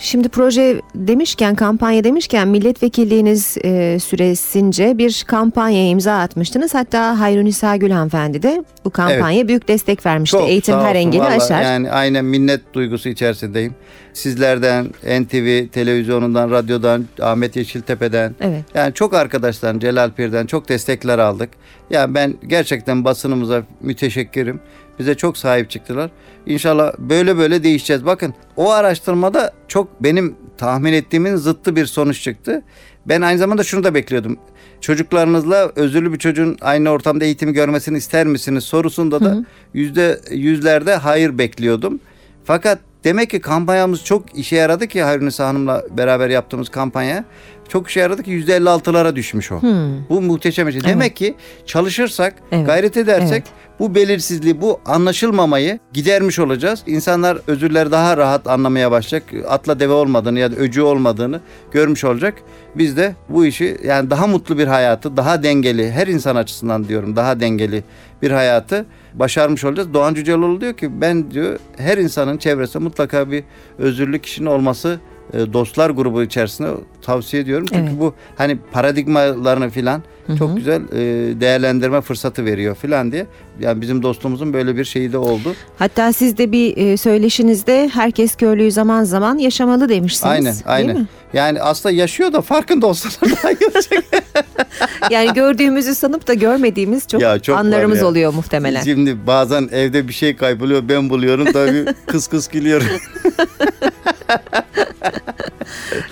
Şimdi 0.03 0.29
proje 0.29 0.81
demişken, 0.95 1.55
kampanya 1.55 2.05
demişken 2.05 2.49
milletvekilliğiniz 2.49 3.57
e, 3.65 3.99
süresince 3.99 4.99
bir 4.99 5.25
kampanyaya 5.27 5.89
imza 5.89 6.19
atmıştınız. 6.19 6.75
Hatta 6.75 7.21
Hayrunisa 7.21 7.77
Gül 7.77 7.91
hanımefendi 7.91 8.43
de 8.43 8.65
bu 8.85 8.91
kampanyaya 8.91 9.49
büyük 9.49 9.69
destek 9.69 10.07
vermişti. 10.07 10.39
Çok 10.39 10.49
Eğitim 10.49 10.79
her 10.79 10.95
engeli 10.95 11.23
aşar. 11.23 11.63
Yani 11.63 11.91
aynen 11.91 12.25
minnet 12.25 12.75
duygusu 12.75 13.09
içerisindeyim. 13.09 13.75
Sizlerden, 14.13 14.85
NTV 15.21 15.69
televizyonundan, 15.69 16.51
radyodan, 16.51 17.07
Ahmet 17.23 17.57
Yeşiltepe'den. 17.57 18.35
Evet. 18.41 18.65
Yani 18.75 18.95
çok 18.95 19.15
arkadaşlar 19.15 19.81
Celal 19.81 20.11
Pir'den 20.11 20.47
çok 20.47 20.69
destekler 20.69 21.19
aldık. 21.19 21.51
Yani 21.91 22.15
ben 22.15 22.35
gerçekten 22.47 23.05
basınımıza 23.05 23.63
müteşekkirim. 23.81 24.61
Bize 25.01 25.15
çok 25.15 25.39
sahip 25.39 25.71
çıktılar. 25.71 26.11
İnşallah 26.47 26.93
böyle 26.99 27.39
böyle 27.39 27.63
değişeceğiz. 27.63 28.07
Bakın 28.07 28.35
o 28.57 28.71
araştırmada 28.71 29.53
çok 29.69 30.03
benim 30.03 30.37
tahmin 30.59 30.93
ettiğimin 30.93 31.37
zıttı 31.37 31.77
bir 31.77 31.87
sonuç 31.87 32.23
çıktı. 32.23 32.63
Ben 33.07 33.21
aynı 33.21 33.39
zamanda 33.39 33.63
şunu 33.63 33.85
da 33.85 33.95
bekliyordum. 33.95 34.39
Çocuklarınızla 34.81 35.73
özürlü 35.77 36.13
bir 36.13 36.19
çocuğun 36.19 36.57
aynı 36.61 36.91
ortamda 36.91 37.25
eğitimi 37.25 37.53
görmesini 37.53 37.99
ister 37.99 38.27
misiniz 38.27 38.65
sorusunda 38.65 39.21
da 39.21 39.45
yüzde 39.75 40.21
yüzlerde 40.31 40.95
hayır 40.95 41.39
bekliyordum. 41.39 42.01
Fakat 42.45 42.79
demek 43.05 43.31
ki 43.31 43.41
kampanyamız 43.41 44.05
çok 44.05 44.39
işe 44.39 44.57
yaradı 44.57 44.87
ki 44.87 45.03
Hayrunisa 45.03 45.49
Hanım'la 45.49 45.85
beraber 45.97 46.29
yaptığımız 46.29 46.69
kampanya 46.69 47.25
çok 47.71 47.89
işe 47.89 48.01
yaradı 48.01 48.23
ki 48.23 48.31
yüzde 48.31 48.57
56'lara 48.57 49.17
düşmüş 49.17 49.53
o. 49.53 49.61
Bu 50.09 50.21
muhteşem 50.21 50.73
şey. 50.73 50.85
Demek 50.85 51.17
ki 51.17 51.35
çalışırsak, 51.67 52.35
Evet. 52.53 52.67
gayret 52.67 52.97
edersek 52.97 53.31
Evet. 53.33 53.79
bu 53.81 53.95
belirsizliği, 53.95 54.61
bu 54.61 54.81
anlaşılmamayı 54.87 55.79
gidermiş 55.93 56.39
olacağız. 56.39 56.83
İnsanlar 56.87 57.39
özürleri 57.47 57.91
daha 57.91 58.17
rahat 58.17 58.47
anlamaya 58.47 58.91
başlayacak. 58.91 59.31
Atla 59.49 59.81
deve 59.81 59.93
olmadığını 59.93 60.39
ya 60.39 60.53
da 60.53 60.57
öcü 60.57 60.83
olmadığını 60.83 61.41
görmüş 61.73 62.05
olacak. 62.05 62.35
Biz 62.75 62.97
de 62.97 63.15
bu 63.29 63.47
işi 63.47 63.77
yani 63.85 64.11
daha 64.11 64.27
mutlu 64.27 64.59
bir 64.59 64.67
hayatı, 64.67 65.17
daha 65.17 65.43
dengeli, 65.43 65.91
her 65.91 66.07
insan 66.07 66.37
açısından 66.37 66.89
diyorum 66.89 67.17
daha 67.17 67.41
dengeli 67.41 67.85
bir 68.23 68.31
hayatı 68.31 68.87
başarmış 69.15 69.65
olacağız. 69.65 69.95
Doğan 69.95 70.15
Cüceloğlu 70.15 70.61
diyor 70.61 70.75
ki 70.75 71.01
ben 71.01 71.31
diyor 71.31 71.59
her 71.77 71.99
insanın 71.99 72.39
çevresinde 72.39 72.85
mutlaka 72.85 73.31
bir 73.31 73.45
özürlü 73.79 74.19
kişinin 74.19 74.47
olması 74.47 75.01
dostlar 75.33 75.91
grubu 75.91 76.23
içerisinde 76.23 76.69
tavsiye 77.03 77.43
ediyorum. 77.43 77.67
Çünkü 77.69 77.83
Evet. 77.91 78.01
bu 78.01 78.15
hani 78.37 78.59
paradigmalarını 78.73 79.71
filan 79.71 80.03
çok 80.39 80.57
güzel 80.57 80.83
e, 80.93 80.97
değerlendirme 81.41 82.01
fırsatı 82.01 82.45
veriyor 82.45 82.75
filan 82.75 83.13
diye. 83.13 83.27
Yani 83.61 83.81
bizim 83.81 84.03
dostluğumuzun 84.03 84.53
böyle 84.53 84.77
bir 84.77 84.85
şeyi 84.85 85.13
de 85.13 85.19
oldu. 85.19 85.55
Hatta 85.79 86.13
siz 86.13 86.39
de 86.39 86.53
bir 86.53 86.77
e, 86.77 86.97
söyleşinizde 86.97 87.89
herkes 87.93 88.37
körlüğü 88.37 88.71
zaman 88.73 89.05
zaman 89.05 89.39
yaşamalı 89.39 89.89
demişsiniz. 89.89 90.33
Aynen, 90.33 90.55
aynen. 90.67 90.97
mi? 91.01 91.07
Yani 91.33 91.63
aslında 91.63 91.95
yaşıyor 91.95 92.33
da 92.33 92.41
farkında 92.41 92.87
olsalar 92.87 93.37
daha 93.43 93.53
görecek. 93.53 94.05
Yani 95.11 95.33
gördüğümüzü 95.33 95.95
sanıp 95.95 96.27
da 96.29 96.35
görmediğimiz 96.35 97.09
çok, 97.09 97.21
Ya 97.23 97.39
çok 97.39 97.59
anlarımız 97.59 98.03
oluyor 98.03 98.35
muhtemelen. 98.35 98.83
Şimdi 98.83 99.27
bazen 99.27 99.69
evde 99.73 100.09
bir 100.09 100.13
şey 100.13 100.37
kayboluyor 100.37 100.89
ben 100.89 101.11
buluyorum 101.11 101.53
tabii 101.53 101.85
kıs 102.07 102.27
kıs 102.27 102.49
gülüyorum. 102.49 102.87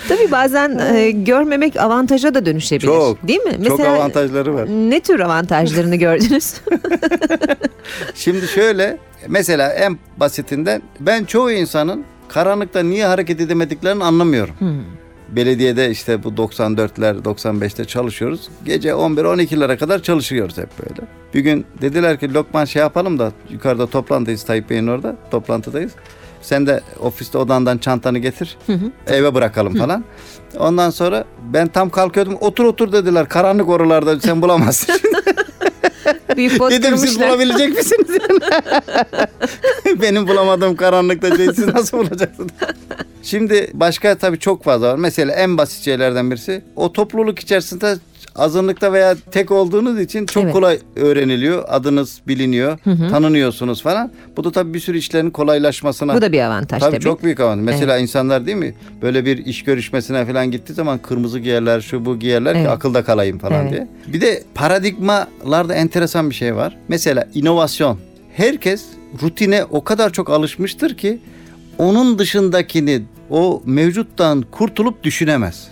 Tabii 0.09 0.31
bazen 0.33 0.79
e, 0.79 1.11
görmemek 1.11 1.77
avantaja 1.77 2.35
da 2.35 2.47
dönüşebilir. 2.47 2.87
Çok, 2.87 3.29
Değil 3.29 3.41
mi? 3.41 3.65
Çok 3.65 3.81
avantajları 3.81 4.55
var. 4.55 4.67
Ne 4.69 5.01
tür 5.01 5.21
avantajlarını 5.21 5.97
gördünüz? 6.07 6.55
Şimdi 8.15 8.49
şöyle 8.49 8.99
mesela 9.29 9.73
en 9.73 9.99
basitinden 10.17 10.83
ben 11.01 11.25
çoğu 11.25 11.51
insanın 11.51 12.05
karanlıkta 12.29 12.83
niye 12.83 13.07
hareket 13.07 13.41
edemediklerini 13.41 14.05
anlamıyorum. 14.05 14.55
Belediyede 15.29 15.91
işte 15.91 16.25
bu 16.25 16.29
94'ler 16.29 17.23
95'te 17.23 17.85
çalışıyoruz. 17.85 18.49
Gece 18.65 18.89
11-12'lere 18.89 19.77
kadar 19.77 20.03
çalışıyoruz 20.03 20.59
hep 20.59 20.69
böyle. 20.79 21.09
Bir 21.35 21.41
gün 21.41 21.67
dediler 21.81 22.21
ki 22.21 22.35
Lokman 22.35 22.65
şey 22.65 22.81
yapalım 22.81 23.19
da 23.19 23.33
yukarıda 23.51 23.87
toplantıdayız 23.87 24.43
Tayyip 24.43 24.71
Bey'in 24.71 24.87
orada 24.87 25.17
toplantıdayız. 25.31 25.93
Sen 26.43 26.67
de 26.67 26.81
ofiste 27.01 27.39
odandan 27.39 27.79
çantanı 27.79 28.19
getir. 28.19 28.57
Eve 29.07 29.35
bırakalım 29.35 29.75
falan. 29.75 30.05
Ondan 30.59 30.91
sonra 30.91 31.25
ben 31.53 31.69
tam 31.69 31.91
kalkıyordum. 31.91 32.37
Otur 32.41 32.65
otur 32.65 32.93
dediler. 32.93 33.29
Karanlık 33.29 33.69
oralarda 33.69 34.21
sen 34.21 34.43
bulamazsın. 34.43 34.95
Bir 36.37 36.59
pot 36.59 36.71
Dedim 36.71 36.97
siz 36.99 37.03
kırmışlar. 37.19 37.29
bulabilecek 37.29 37.77
misiniz? 37.77 38.09
Benim 40.03 40.29
bulamadığım 40.29 40.77
karanlıkta 40.77 41.37
şey, 41.37 41.47
siz 41.47 41.67
nasıl 41.67 41.99
bulacaksınız? 41.99 42.51
Şimdi 43.23 43.71
başka 43.75 44.19
tabii 44.19 44.39
çok 44.39 44.65
fazla 44.65 44.89
var. 44.89 44.97
Mesela 44.97 45.33
en 45.35 45.59
basit 45.59 45.85
şeylerden 45.85 46.31
birisi 46.31 46.63
o 46.77 46.93
topluluk 46.93 47.39
içerisinde 47.39 47.97
azınlıkta 48.39 48.93
veya 48.93 49.17
tek 49.31 49.51
olduğunuz 49.51 50.01
için 50.01 50.27
çok 50.27 50.43
Evet. 50.45 50.53
kolay 50.53 50.79
öğreniliyor. 50.97 51.65
Adınız 51.69 52.21
biliniyor, 52.29 52.79
tanınıyorsunuz 53.11 53.83
falan. 53.83 54.13
Bu 54.37 54.45
da 54.45 54.53
tabii 54.53 54.75
bir 54.75 54.81
sürü 54.81 54.99
işlerin 54.99 55.31
kolaylaşmasına. 55.31 56.15
Bu 56.17 56.23
da 56.23 56.33
bir 56.33 56.41
avantaj 56.41 56.81
tabii, 56.81 56.91
tabii. 56.93 57.05
çok 57.05 57.23
büyük 57.25 57.41
avantaj. 57.41 57.65
Mesela 57.65 57.99
insanlar 57.99 58.47
değil 58.47 58.57
mi? 58.57 58.75
Böyle 59.03 59.25
bir 59.25 59.47
iş 59.47 59.65
görüşmesine 59.65 60.27
falan 60.27 60.51
gittiği 60.51 60.73
zaman 60.75 60.99
kırmızı 60.99 61.39
giyerler, 61.39 61.81
şu 61.81 62.05
bu 62.05 62.19
giyerler 62.19 62.55
Evet. 62.55 62.65
ki 62.67 62.71
akılda 62.71 63.05
kalayım 63.05 63.39
falan 63.39 63.63
Evet. 63.63 63.73
diye. 63.73 63.89
Bir 64.07 64.21
de 64.21 64.43
paradigmalarda 64.55 65.75
enteresan 65.75 66.31
bir 66.31 66.35
şey 66.35 66.57
var. 66.57 66.77
Mesela 66.89 67.29
inovasyon. 67.35 67.99
Herkes 68.37 68.85
rutine 69.23 69.65
o 69.65 69.85
kadar 69.85 70.11
çok 70.13 70.31
alışmıştır 70.31 70.97
ki 70.97 71.19
onun 71.79 72.19
dışındakini 72.19 73.03
o 73.31 73.63
mevcuttan 73.67 74.43
kurtulup 74.51 75.03
düşünemez. 75.03 75.69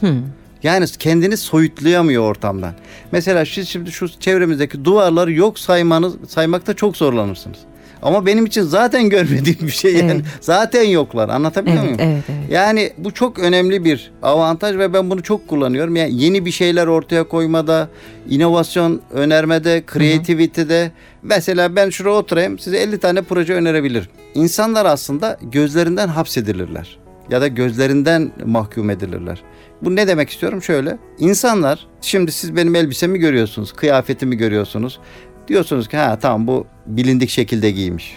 Yani 0.67 0.87
kendini 0.99 1.37
soyutlayamıyor 1.37 2.23
ortamdan. 2.23 2.75
Mesela 3.13 3.47
siz 3.47 3.69
şimdi 3.69 3.93
şu 3.93 4.09
çevremizdeki 4.21 4.85
duvarları 4.85 5.33
yok 5.33 5.59
saymanız 5.59 6.15
saymakta 6.29 6.75
çok 6.75 6.97
zorlanırsınız. 6.97 7.59
Ama 8.03 8.27
benim 8.27 8.47
için 8.47 8.63
zaten 8.63 9.09
görmediğim 9.11 9.59
bir 9.63 9.73
şey 9.73 9.97
yani. 9.97 10.13
Evet. 10.13 10.25
Zaten 10.41 10.83
yoklar. 10.83 11.29
Anlatabiliyor 11.29 11.85
Evet, 11.85 11.97
muyum? 11.97 12.13
evet, 12.13 12.25
evet. 12.29 12.51
Yani 12.51 12.93
bu 12.99 13.15
çok 13.15 13.39
önemli 13.39 13.85
bir 13.85 14.13
avantaj 14.23 14.77
ve 14.77 14.93
ben 14.93 15.11
bunu 15.11 15.23
çok 15.23 15.49
kullanıyorum. 15.49 15.97
Yani 15.97 16.23
yeni 16.23 16.45
bir 16.47 16.51
şeyler 16.51 16.87
ortaya 16.87 17.25
koymada, 17.29 17.89
inovasyon 18.29 19.01
önermede, 19.11 19.85
creativity'de. 19.93 20.91
Mesela 21.23 21.77
ben 21.77 21.91
şuraya 21.91 22.17
oturayım 22.17 22.59
size 22.59 22.77
50 22.79 22.99
tane 23.01 23.23
proje 23.23 23.55
önerebilirim. 23.55 24.09
İnsanlar 24.35 24.87
aslında 24.87 25.39
gözlerinden 25.43 26.09
hapsedilirler 26.09 26.99
ya 27.31 27.41
da 27.41 27.49
gözlerinden 27.49 28.31
mahkum 28.45 28.91
edilirler. 28.91 29.43
Bu 29.83 29.97
ne 29.97 30.09
demek 30.09 30.31
istiyorum? 30.31 30.63
Şöyle. 30.63 30.99
İnsanlar 31.19 31.87
şimdi 32.01 32.33
siz 32.33 32.57
benim 32.57 32.75
elbisemi 32.75 33.19
görüyorsunuz, 33.19 33.73
kıyafetimi 33.73 34.37
görüyorsunuz. 34.37 34.99
Diyorsunuz 35.49 35.89
ki 35.89 35.97
ha 35.97 36.19
tamam 36.23 36.47
bu 36.47 36.67
bilindik 36.87 37.31
şekilde 37.31 37.71
giymiş. 37.71 38.17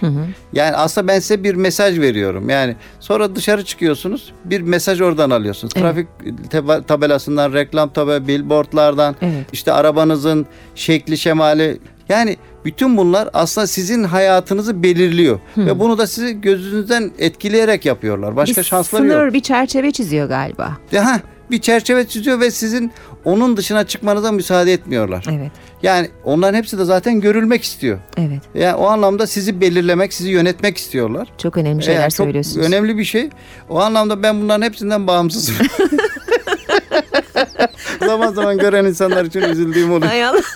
Yani 0.54 0.76
aslında 0.76 1.08
ben 1.08 1.20
size 1.20 1.44
bir 1.44 1.56
mesaj 1.56 2.00
veriyorum. 2.00 2.50
Yani 2.50 2.76
sonra 3.00 3.36
dışarı 3.36 3.66
çıkıyorsunuz 3.66 4.34
bir 4.46 4.62
mesaj 4.62 5.02
oradan 5.02 5.30
alıyorsunuz. 5.30 5.74
Evet. 5.76 6.08
Trafik 6.52 6.88
tabelasından, 6.88 7.54
reklam 7.54 7.90
tabela, 7.90 8.28
billboardlardan, 8.28 9.16
Evet. 9.22 9.46
işte 9.54 9.72
arabanızın 9.72 10.46
şekli 10.76 11.18
şemali. 11.18 11.80
Yani 12.10 12.38
bütün 12.66 12.98
bunlar 12.98 13.30
aslında 13.34 13.68
sizin 13.68 14.04
hayatınızı 14.04 14.84
belirliyor. 14.84 15.40
Ve 15.58 15.80
bunu 15.80 15.98
da 15.98 16.08
sizi 16.08 16.42
gözünüzden 16.42 17.12
etkileyerek 17.20 17.86
yapıyorlar. 17.86 18.36
Başka 18.36 18.62
bir 18.62 18.66
şansları 18.66 19.04
sınır, 19.04 19.26
yok. 19.26 19.34
bir 19.34 19.40
çerçeve 19.42 19.92
çiziyor 19.92 20.28
galiba. 20.28 20.78
Ha, 20.96 21.20
bir 21.52 21.62
çerçeve 21.62 22.08
çiziyor 22.08 22.40
ve 22.40 22.52
sizin 22.52 22.92
onun 23.26 23.58
dışına 23.58 23.88
çıkmanıza 23.88 24.32
müsaade 24.32 24.74
etmiyorlar. 24.74 25.26
Evet, 25.32 25.52
Yani 25.84 26.10
onların 26.24 26.58
hepsi 26.58 26.78
de 26.78 26.86
zaten 26.86 27.22
görülmek 27.22 27.64
istiyor. 27.64 28.00
evet. 28.18 28.42
Yani 28.54 28.76
o 28.76 28.88
anlamda 28.88 29.28
sizi 29.28 29.62
belirlemek, 29.62 30.14
sizi 30.14 30.30
yönetmek 30.30 30.78
istiyorlar. 30.78 31.28
Çok 31.38 31.58
önemli 31.58 31.84
şeyler 31.84 32.02
Yani 32.02 32.12
çok 32.12 32.26
söylüyorsunuz. 32.26 32.68
önemli 32.68 32.98
bir 32.98 33.06
şey. 33.06 33.30
O 33.70 33.80
anlamda 33.80 34.24
ben 34.24 34.42
bunların 34.42 34.62
hepsinden 34.66 35.08
bağımsızım. 35.08 35.56
zaman 38.06 38.34
zaman 38.34 38.58
gören 38.58 38.86
insanlar 38.86 39.26
için 39.26 39.42
üzüldüğüm 39.42 39.92
oluyor. 39.92 40.12
Hay 40.12 40.26
Allah. 40.26 40.42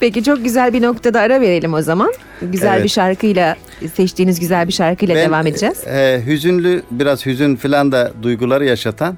Peki 0.00 0.24
çok 0.24 0.44
güzel 0.44 0.72
bir 0.72 0.82
noktada 0.82 1.20
ara 1.20 1.40
verelim 1.40 1.74
o 1.74 1.82
zaman. 1.82 2.12
Güzel 2.42 2.74
Evet. 2.74 2.84
bir 2.84 2.88
şarkıyla 2.88 3.56
seçtiğiniz 3.94 4.40
güzel 4.40 4.68
bir 4.68 4.72
şarkıyla 4.72 5.14
Ben, 5.14 5.28
devam 5.28 5.46
edeceğiz. 5.46 5.86
e, 5.86 6.22
hüzünlü, 6.26 6.82
biraz 6.90 7.26
hüzün 7.26 7.56
falan 7.56 7.92
da 7.92 8.12
duyguları 8.22 8.64
yaşatan, 8.64 9.16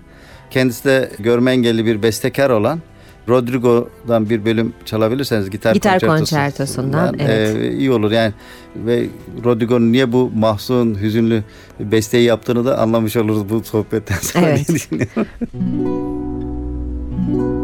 kendisi 0.51 0.85
de 0.85 1.11
görme 1.19 1.53
engelli 1.53 1.87
bir 1.87 2.03
bestekar 2.03 2.51
olan 2.51 2.81
Rodrigo'dan 3.29 4.31
bir 4.31 4.45
bölüm 4.45 4.73
çalabilirseniz 4.85 5.51
gitar, 5.51 5.75
Gitar 5.75 6.01
konçertosu- 6.01 6.07
konçertosundan, 6.19 7.19
e, 7.19 7.23
evet. 7.23 7.73
iyi 7.75 7.91
olur 7.91 8.11
yani 8.13 8.33
ve 8.77 9.07
Rodrigo'nun 9.45 9.93
niye 9.93 10.13
bu 10.13 10.31
mahzun, 10.37 11.01
hüzünlü 11.01 11.43
besteyi 11.81 12.25
yaptığını 12.25 12.65
da 12.65 12.79
anlamış 12.79 13.17
oluruz 13.17 13.49
bu 13.49 13.65
sohbetten 13.65 14.17
sonra 14.21 14.47
Evet. 14.49 14.89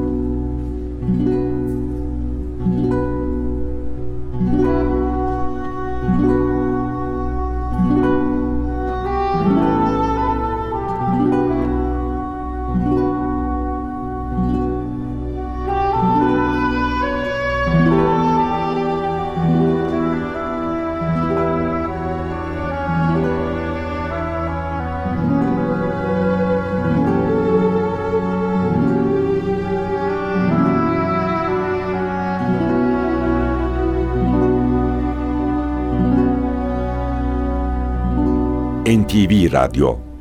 NTV 39.13 39.53
Radyo 39.53 40.12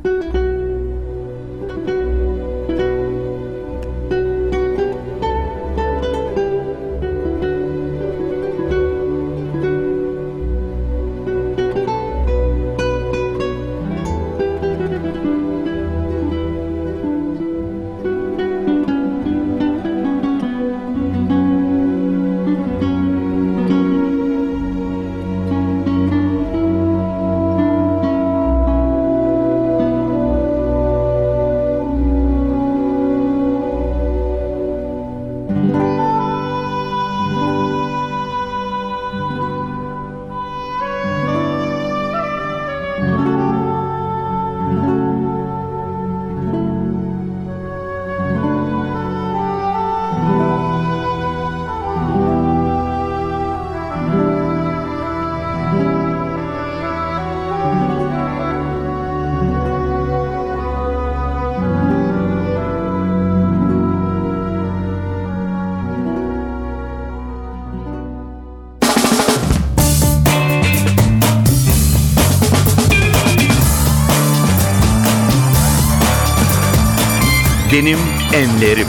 Benim 77.72 77.98
Enlerim. 78.34 78.86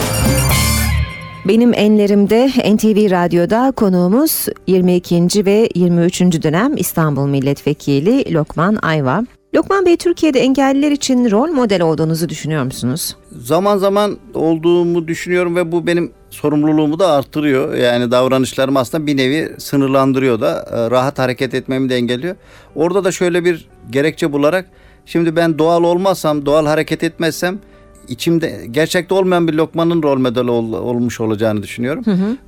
Benim 1.48 1.74
enlerimde 1.74 2.46
NTV 2.46 3.10
Radyo'da 3.10 3.72
konuğumuz 3.76 4.46
22. 4.66 5.46
ve 5.46 5.68
23. 5.74 6.20
dönem 6.20 6.76
İstanbul 6.76 7.26
Milletvekili 7.26 8.34
Lokman 8.34 8.78
Ayva. 8.82 9.24
Lokman 9.54 9.86
Bey 9.86 9.96
Türkiye'de 9.96 10.40
engelliler 10.40 10.90
için 10.90 11.30
rol 11.30 11.48
model 11.48 11.82
olduğunuzu 11.82 12.28
düşünüyor 12.28 12.64
musunuz? 12.64 13.16
Zaman 13.32 13.76
zaman 13.76 14.18
olduğumu 14.34 15.08
düşünüyorum 15.08 15.56
ve 15.56 15.72
bu 15.72 15.86
benim 15.86 16.12
sorumluluğumu 16.30 16.98
da 16.98 17.12
arttırıyor. 17.12 17.74
Yani 17.74 18.10
davranışlarımı 18.10 18.78
aslında 18.78 19.06
bir 19.06 19.16
nevi 19.16 19.54
sınırlandırıyor 19.58 20.40
da 20.40 20.66
e, 20.70 20.90
rahat 20.90 21.18
hareket 21.18 21.54
etmemi 21.54 21.88
de 21.88 21.96
engelliyor. 21.96 22.36
Orada 22.74 23.04
da 23.04 23.12
şöyle 23.12 23.44
bir 23.44 23.68
gerekçe 23.90 24.32
bularak 24.32 24.66
şimdi 25.06 25.36
ben 25.36 25.58
doğal 25.58 25.84
olmazsam, 25.84 26.46
doğal 26.46 26.66
hareket 26.66 27.02
etmezsem 27.02 27.58
içimde 28.08 28.66
gerçekte 28.70 29.14
olmayan 29.14 29.48
bir 29.48 29.52
lokmanın 29.52 30.02
rol 30.02 30.18
modeli 30.18 30.50
ol- 30.50 30.72
olmuş 30.72 31.20
olacağını 31.20 31.62
düşünüyorum. 31.62 32.04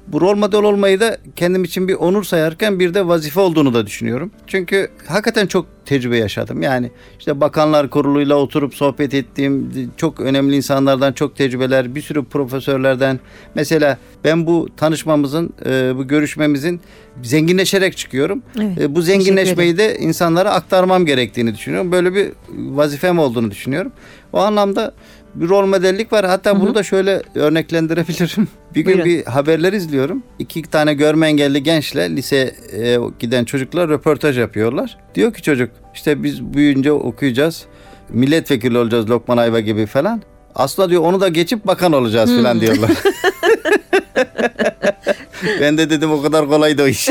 Bu 0.09 0.21
rol 0.21 0.37
model 0.37 0.63
olmayı 0.63 1.01
da 1.01 1.17
kendim 1.37 1.65
için 1.65 1.89
bir 1.89 1.95
onur 1.95 2.25
sayarken 2.25 2.81
bir 2.81 2.95
de 2.95 3.07
vazife 3.09 3.41
olduğunu 3.41 3.75
da 3.75 3.87
düşünüyorum. 3.87 4.31
Çünkü 4.47 4.89
hakikaten 5.09 5.47
çok 5.47 5.67
tecrübe 5.85 6.17
yaşadım. 6.19 6.63
Yani 6.63 6.91
işte 7.19 7.41
bakanlar 7.41 7.91
kuruluyla 7.91 8.35
oturup 8.37 8.75
sohbet 8.75 9.15
ettiğim 9.15 9.71
çok 9.97 10.21
önemli 10.21 10.57
insanlardan 10.57 11.13
çok 11.13 11.37
tecrübeler, 11.37 11.95
bir 11.95 12.01
sürü 12.01 12.25
profesörlerden. 12.25 13.21
Mesela 13.55 13.99
ben 14.25 14.47
bu 14.47 14.69
tanışmamızın, 14.77 15.51
e, 15.67 15.93
bu 15.97 16.09
görüşmemizin 16.09 16.81
zenginleşerek 17.23 17.97
çıkıyorum. 17.97 18.43
Evet, 18.61 18.81
E, 18.81 18.95
Bu 18.95 19.03
zenginleşmeyi 19.03 19.79
de 19.79 19.99
insanlara 19.99 20.51
aktarmam 20.51 21.07
gerektiğini 21.07 21.55
düşünüyorum. 21.55 21.93
Böyle 21.93 22.15
bir 22.15 22.33
vazifem 22.57 23.19
olduğunu 23.19 23.51
düşünüyorum. 23.51 23.93
O 24.33 24.39
anlamda 24.39 24.93
bir 25.41 25.49
rol 25.49 25.67
modellik 25.67 26.13
var. 26.13 26.27
Hatta 26.27 26.61
bunu 26.61 26.75
da 26.75 26.83
şöyle 26.83 27.23
örneklendirebilirim. 27.35 28.49
Bir 28.75 28.81
gün 28.81 28.95
Buyurun. 28.95 29.05
bir 29.05 29.25
haberler 29.25 29.73
izliyorum. 29.73 30.23
İki 30.39 30.63
tane 30.63 30.95
görme 30.95 31.27
engelli 31.27 31.63
gençle 31.63 32.17
liseye 32.17 32.55
giden 33.19 33.45
çocuklar 33.45 33.89
röportaj 33.89 34.39
yapıyorlar. 34.39 34.99
Diyor 35.15 35.35
ki 35.35 35.43
çocuk 35.43 35.71
işte 35.95 36.23
biz 36.23 36.43
büyüyünce 36.43 36.93
okuyacağız. 36.93 37.65
Milletvekili 38.09 38.79
olacağız 38.79 39.11
Lokman 39.11 39.37
Ayva 39.37 39.61
gibi 39.61 39.87
falan. 39.87 40.23
Aslında 40.55 40.91
diyor 40.91 41.03
onu 41.03 41.21
da 41.21 41.29
geçip 41.29 41.67
bakan 41.67 41.93
olacağız 41.93 42.37
falan 42.37 42.61
diyorlar. 42.61 42.91
ben 45.61 45.79
de 45.79 45.91
dedim 45.91 46.13
o 46.13 46.23
kadar 46.23 46.49
kolaydı 46.49 46.83
o 46.83 46.87
iş. 46.87 47.09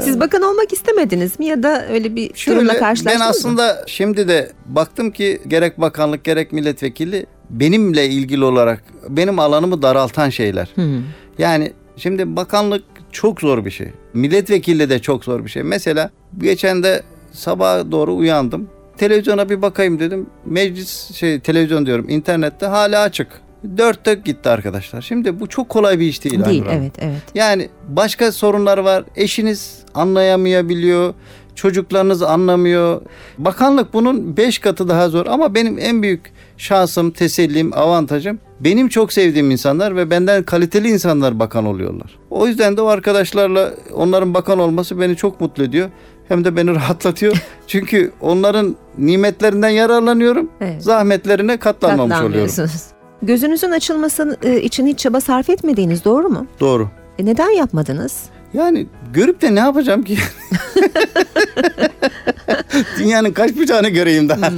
Siz 0.00 0.20
bakan 0.20 0.42
olmak 0.42 0.72
istemediniz 0.72 1.38
mi 1.38 1.46
ya 1.46 1.62
da 1.62 1.88
öyle 1.88 2.16
bir 2.16 2.28
durumla 2.28 2.34
Şöyle, 2.36 2.78
karşılaştınız 2.78 3.06
ben 3.06 3.18
mı? 3.18 3.24
aslında 3.24 3.84
şimdi 3.86 4.28
de 4.28 4.52
baktım 4.66 5.10
ki 5.10 5.40
gerek 5.46 5.80
bakanlık 5.80 6.24
gerek 6.24 6.52
milletvekili 6.52 7.26
benimle 7.50 8.06
ilgili 8.08 8.44
olarak 8.44 8.84
benim 9.08 9.38
alanımı 9.38 9.82
daraltan 9.82 10.30
şeyler. 10.30 10.74
Yani 11.38 11.72
şimdi 11.96 12.36
bakanlık 12.36 12.84
çok 13.12 13.40
zor 13.40 13.64
bir 13.64 13.70
şey. 13.70 13.88
Milletvekili 14.14 14.90
de 14.90 14.98
çok 14.98 15.24
zor 15.24 15.44
bir 15.44 15.50
şey. 15.50 15.62
Mesela 15.62 16.10
geçen 16.38 16.82
de 16.82 17.02
sabaha 17.32 17.92
doğru 17.92 18.14
uyandım. 18.16 18.68
Televizyona 18.98 19.48
bir 19.48 19.62
bakayım 19.62 20.00
dedim. 20.00 20.26
Meclis 20.44 21.14
şey 21.14 21.40
televizyon 21.40 21.86
diyorum 21.86 22.08
internette 22.08 22.66
hala 22.66 23.00
açık. 23.02 23.28
Dörtte 23.76 24.14
gitti 24.14 24.48
arkadaşlar. 24.48 25.02
Şimdi 25.02 25.40
bu 25.40 25.46
çok 25.46 25.68
kolay 25.68 25.98
bir 25.98 26.06
iş 26.06 26.24
değil. 26.24 26.44
Değil 26.44 26.64
evet 26.70 26.92
evet. 26.98 27.22
Yani 27.34 27.68
başka 27.88 28.32
sorunlar 28.32 28.78
var. 28.78 29.04
Eşiniz 29.16 29.78
anlayamayabiliyor. 29.94 31.14
Çocuklarınız 31.54 32.22
anlamıyor. 32.22 33.00
Bakanlık 33.38 33.92
bunun 33.94 34.36
beş 34.36 34.58
katı 34.58 34.88
daha 34.88 35.08
zor. 35.08 35.26
Ama 35.26 35.54
benim 35.54 35.78
en 35.78 36.02
büyük 36.02 36.32
şansım, 36.56 37.10
tesellim, 37.10 37.72
avantajım 37.78 38.38
benim 38.64 38.88
çok 38.88 39.12
sevdiğim 39.12 39.50
insanlar 39.50 39.96
ve 39.96 40.10
benden 40.10 40.42
kaliteli 40.42 40.88
insanlar 40.88 41.38
bakan 41.38 41.66
oluyorlar. 41.66 42.18
O 42.30 42.46
yüzden 42.46 42.76
de 42.76 42.82
o 42.82 42.86
arkadaşlarla 42.86 43.74
onların 43.94 44.34
bakan 44.34 44.58
olması 44.58 45.00
beni 45.00 45.16
çok 45.16 45.40
mutlu 45.40 45.62
ediyor. 45.64 45.90
Hem 46.28 46.44
de 46.44 46.56
beni 46.56 46.70
rahatlatıyor. 46.74 47.42
Çünkü 47.66 48.12
onların 48.20 48.76
nimetlerinden 48.98 49.68
yararlanıyorum. 49.68 50.50
Evet. 50.60 50.82
Zahmetlerine 50.82 51.56
katlanmamış 51.56 52.20
oluyorum. 52.20 52.68
Gözünüzün 53.22 53.70
açılması 53.70 54.36
e, 54.42 54.62
için 54.62 54.86
hiç 54.86 54.98
çaba 54.98 55.20
sarf 55.20 55.50
etmediğiniz 55.50 56.04
doğru 56.04 56.28
mu? 56.28 56.46
Doğru. 56.60 56.88
E, 57.18 57.24
neden 57.24 57.50
yapmadınız? 57.50 58.22
Yani 58.54 58.86
görüp 59.12 59.42
de 59.42 59.54
ne 59.54 59.60
yapacağım 59.60 60.02
ki? 60.02 60.18
Dünyanın 62.98 63.32
kaç 63.32 63.56
bıçağını 63.56 63.88
göreyim 63.88 64.28
daha. 64.28 64.50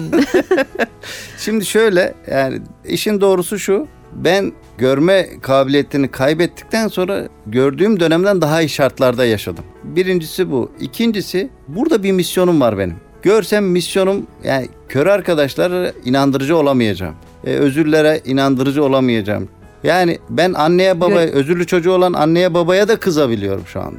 Şimdi 1.38 1.66
şöyle 1.66 2.14
yani 2.31 2.61
işin 2.85 3.20
doğrusu 3.20 3.59
şu. 3.59 3.87
Ben 4.12 4.53
görme 4.79 5.29
kabiliyetini 5.42 6.11
kaybettikten 6.11 6.88
sonra 6.88 7.29
gördüğüm 7.46 8.00
dönemden 8.00 8.40
daha 8.40 8.62
iyi 8.62 8.68
şartlarda 8.68 9.24
yaşadım. 9.24 9.64
Birincisi 9.85 10.50
bu. 10.50 10.72
İkincisi 10.81 11.50
burada 11.68 12.03
bir 12.03 12.12
misyonum 12.12 12.61
var 12.61 12.79
benim. 12.79 12.96
Görsem 13.22 13.64
misyonum 13.64 14.27
yani 14.44 14.68
kör 14.88 15.07
arkadaşlara 15.07 15.92
inandırıcı 16.05 16.57
olamayacağım. 16.57 17.14
E, 17.46 17.50
özürlere 17.50 18.20
inandırıcı 18.24 18.85
olamayacağım. 18.85 19.48
Yani 19.85 20.18
ben 20.30 20.52
anneye 20.52 21.00
babaya, 21.00 21.26
özürlü 21.33 21.66
çocuğu 21.66 21.92
olan 21.92 22.12
anneye 22.12 22.54
babaya 22.54 22.88
da 22.88 22.96
kızabiliyorum 22.96 23.62
şu 23.66 23.80
anda. 23.80 23.98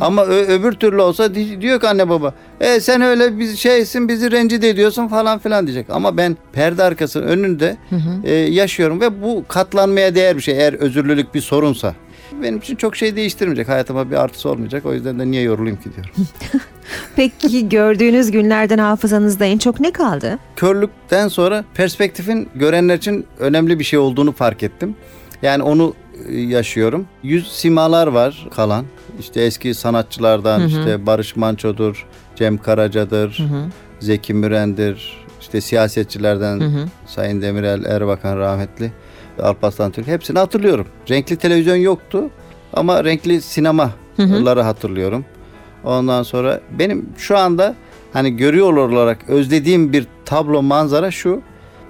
Ama 0.00 0.24
ö- 0.24 0.46
öbür 0.48 0.72
türlü 0.72 1.00
olsa 1.02 1.34
di- 1.34 1.60
diyor 1.60 1.80
ki 1.80 1.88
anne 1.88 2.08
baba, 2.08 2.34
e 2.60 2.80
sen 2.80 3.00
öyle 3.02 3.38
bir 3.38 3.56
şeysin 3.56 4.08
bizi 4.08 4.30
rencide 4.30 4.68
ediyorsun 4.68 5.08
falan 5.08 5.38
filan 5.38 5.66
diyecek. 5.66 5.86
Ama 5.90 6.16
ben 6.16 6.36
perde 6.52 6.82
arkası 6.82 7.20
önünde 7.20 7.76
e, 8.24 8.34
yaşıyorum 8.34 9.00
ve 9.00 9.22
bu 9.22 9.44
katlanmaya 9.48 10.14
değer 10.14 10.36
bir 10.36 10.42
şey 10.42 10.54
eğer 10.54 10.72
özürlülük 10.72 11.34
bir 11.34 11.40
sorunsa. 11.40 11.94
Benim 12.32 12.58
için 12.58 12.76
çok 12.76 12.96
şey 12.96 13.16
değiştirmeyecek. 13.16 13.68
Hayatıma 13.68 14.10
bir 14.10 14.16
artısı 14.16 14.50
olmayacak. 14.50 14.86
O 14.86 14.94
yüzden 14.94 15.18
de 15.18 15.30
niye 15.30 15.42
yorulayım 15.42 15.76
ki 15.76 15.90
diyorum. 15.96 16.12
Peki 17.16 17.68
gördüğünüz 17.68 18.30
günlerden 18.30 18.78
hafızanızda 18.78 19.44
en 19.44 19.58
çok 19.58 19.80
ne 19.80 19.90
kaldı? 19.92 20.38
körlükten 20.56 21.28
sonra 21.28 21.64
perspektifin 21.74 22.48
görenler 22.54 22.96
için 22.96 23.26
önemli 23.38 23.78
bir 23.78 23.84
şey 23.84 23.98
olduğunu 23.98 24.32
fark 24.32 24.62
ettim. 24.62 24.96
Yani 25.42 25.62
onu 25.62 25.94
e, 26.28 26.40
yaşıyorum. 26.40 27.06
Yüz 27.22 27.52
simalar 27.52 28.06
var 28.06 28.46
kalan. 28.56 28.84
İşte 29.20 29.40
eski 29.40 29.74
sanatçılardan 29.74 30.66
işte 30.66 31.06
Barış 31.06 31.36
Manço'dur, 31.36 32.06
Cem 32.36 32.58
Karaca'dır, 32.58 33.42
Zeki 34.00 34.34
Müren'dir, 34.34 35.24
işte 35.40 35.60
siyasetçilerden 35.60 36.62
Sayın 37.06 37.42
Demirel, 37.42 37.84
Erbakan 37.84 38.36
rahmetli, 38.38 38.92
Alparslan 39.42 39.90
Türk 39.92 40.06
hepsini 40.06 40.38
hatırlıyorum. 40.38 40.86
Renkli 41.10 41.36
televizyon 41.36 41.76
yoktu 41.76 42.30
ama 42.72 43.04
renkli 43.04 43.42
sinemaları 43.42 44.62
hatırlıyorum. 44.62 45.24
Ondan 45.84 46.22
sonra 46.22 46.60
benim 46.78 47.08
şu 47.16 47.38
anda 47.38 47.74
hani 48.12 48.36
görüyor 48.36 48.72
olarak 48.72 49.18
özlediğim 49.28 49.92
bir 49.92 50.06
tablo 50.24 50.62
manzara 50.62 51.10
şu. 51.10 51.42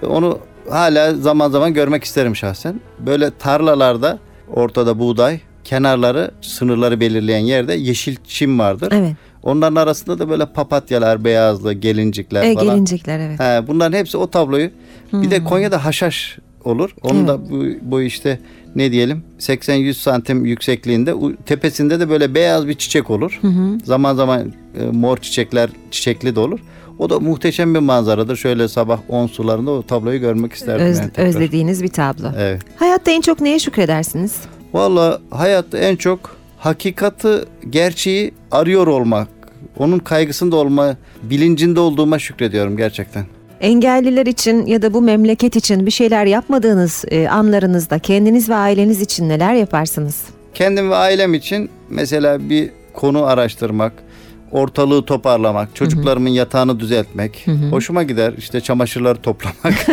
Onu 0.06 0.38
hala 0.70 1.14
zaman 1.14 1.50
zaman 1.50 1.74
görmek 1.74 2.04
isterim 2.04 2.36
şahsen. 2.36 2.80
Böyle 2.98 3.30
tarlalarda 3.38 4.18
ortada 4.54 4.98
buğday, 4.98 5.40
kenarları 5.64 6.30
sınırları 6.40 7.00
belirleyen 7.00 7.38
yerde 7.44 7.74
yeşil 7.74 8.16
çim 8.24 8.58
vardır. 8.58 8.88
Evet. 8.92 9.12
Onların 9.42 9.76
arasında 9.76 10.18
da 10.18 10.28
böyle 10.28 10.46
papatyalar, 10.46 11.24
beyazlı, 11.24 11.72
gelincikler 11.72 12.42
E, 12.44 12.54
falan. 12.54 12.66
gelincikler 12.66 13.18
evet. 13.18 13.40
He, 13.40 13.66
bunların 13.68 13.98
hepsi 13.98 14.16
o 14.18 14.30
tabloyu. 14.30 14.70
Bir 15.12 15.30
de 15.30 15.44
Konya'da 15.44 15.84
haşhaş 15.84 16.38
olur. 16.66 16.94
Onun 17.02 17.28
da 17.28 17.50
bu, 17.50 17.64
bu 17.82 18.02
işte 18.02 18.38
ne 18.76 18.92
diyelim 18.92 19.22
80-100 19.38 19.94
santim 19.94 20.44
yüksekliğinde 20.44 21.14
tepesinde 21.46 22.00
de 22.00 22.08
böyle 22.08 22.34
beyaz 22.34 22.68
bir 22.68 22.74
çiçek 22.74 23.10
olur. 23.10 23.40
Zaman 23.84 24.14
zaman 24.14 24.52
e, 24.80 24.84
mor 24.92 25.16
çiçekler 25.16 25.70
çiçekli 25.90 26.36
de 26.36 26.40
olur. 26.40 26.60
O 26.98 27.10
da 27.10 27.20
muhteşem 27.20 27.74
bir 27.74 27.78
manzaradır. 27.78 28.36
Şöyle 28.36 28.68
sabah 28.68 29.00
10 29.08 29.26
sularında 29.26 29.70
o 29.70 29.82
tabloyu 29.82 30.20
görmek 30.20 30.52
isterdim. 30.52 30.86
Öz- 30.86 30.98
yani 30.98 31.08
tekrar. 31.08 31.24
özlediğiniz 31.24 31.82
bir 31.82 31.88
tablo. 31.88 32.26
Evet. 32.38 32.62
Hayatta 32.76 33.10
en 33.10 33.20
çok 33.20 33.40
neye 33.40 33.58
şükredersiniz? 33.58 34.36
Valla 34.72 35.20
hayatta 35.30 35.78
en 35.78 35.96
çok 35.96 36.36
hakikati, 36.58 37.28
gerçeği 37.70 38.32
arıyor 38.50 38.86
olmak, 38.86 39.28
onun 39.76 39.98
kaygısında 39.98 40.56
olma, 40.56 40.96
bilincinde 41.22 41.80
olduğuma 41.80 42.18
şükrediyorum 42.18 42.76
gerçekten. 42.76 43.24
Engelliler 43.60 44.26
için 44.26 44.66
ya 44.66 44.82
da 44.82 44.94
bu 44.94 45.02
memleket 45.02 45.56
için 45.56 45.86
bir 45.86 45.90
şeyler 45.90 46.26
yapmadığınız 46.26 47.04
e, 47.10 47.28
anlarınızda 47.28 47.98
kendiniz 47.98 48.48
ve 48.48 48.54
aileniz 48.54 49.00
için 49.00 49.28
neler 49.28 49.54
yaparsınız? 49.54 50.24
Kendim 50.54 50.90
ve 50.90 50.94
ailem 50.96 51.34
için 51.34 51.70
mesela 51.90 52.48
bir 52.50 52.70
konu 52.94 53.24
araştırmak, 53.24 53.92
ortalığı 54.52 55.04
toparlamak, 55.04 55.76
çocuklarımın 55.76 56.30
yatağını 56.30 56.80
düzeltmek, 56.80 57.46
hoşuma 57.70 58.02
gider. 58.02 58.34
İşte 58.38 58.60
çamaşırları 58.60 59.22
toplamak. 59.22 59.86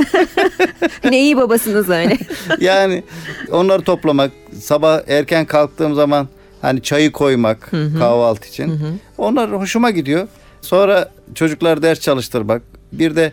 ne 1.04 1.22
iyi 1.22 1.38
babasınız 1.38 1.90
öyle. 1.90 2.18
yani 2.60 3.04
onları 3.52 3.82
toplamak, 3.82 4.32
sabah 4.60 5.02
erken 5.08 5.46
kalktığım 5.46 5.96
zaman 5.96 6.28
hani 6.62 6.82
çayı 6.82 7.12
koymak 7.12 7.72
kahvaltı 8.00 8.48
için. 8.48 8.80
Onlar 9.18 9.52
hoşuma 9.52 9.92
gidiyor. 9.92 10.28
Sonra 10.62 11.10
çocuklar 11.36 11.82
ders 11.82 12.00
çalıştırmak. 12.00 12.62
Bir 12.94 13.16
de 13.16 13.32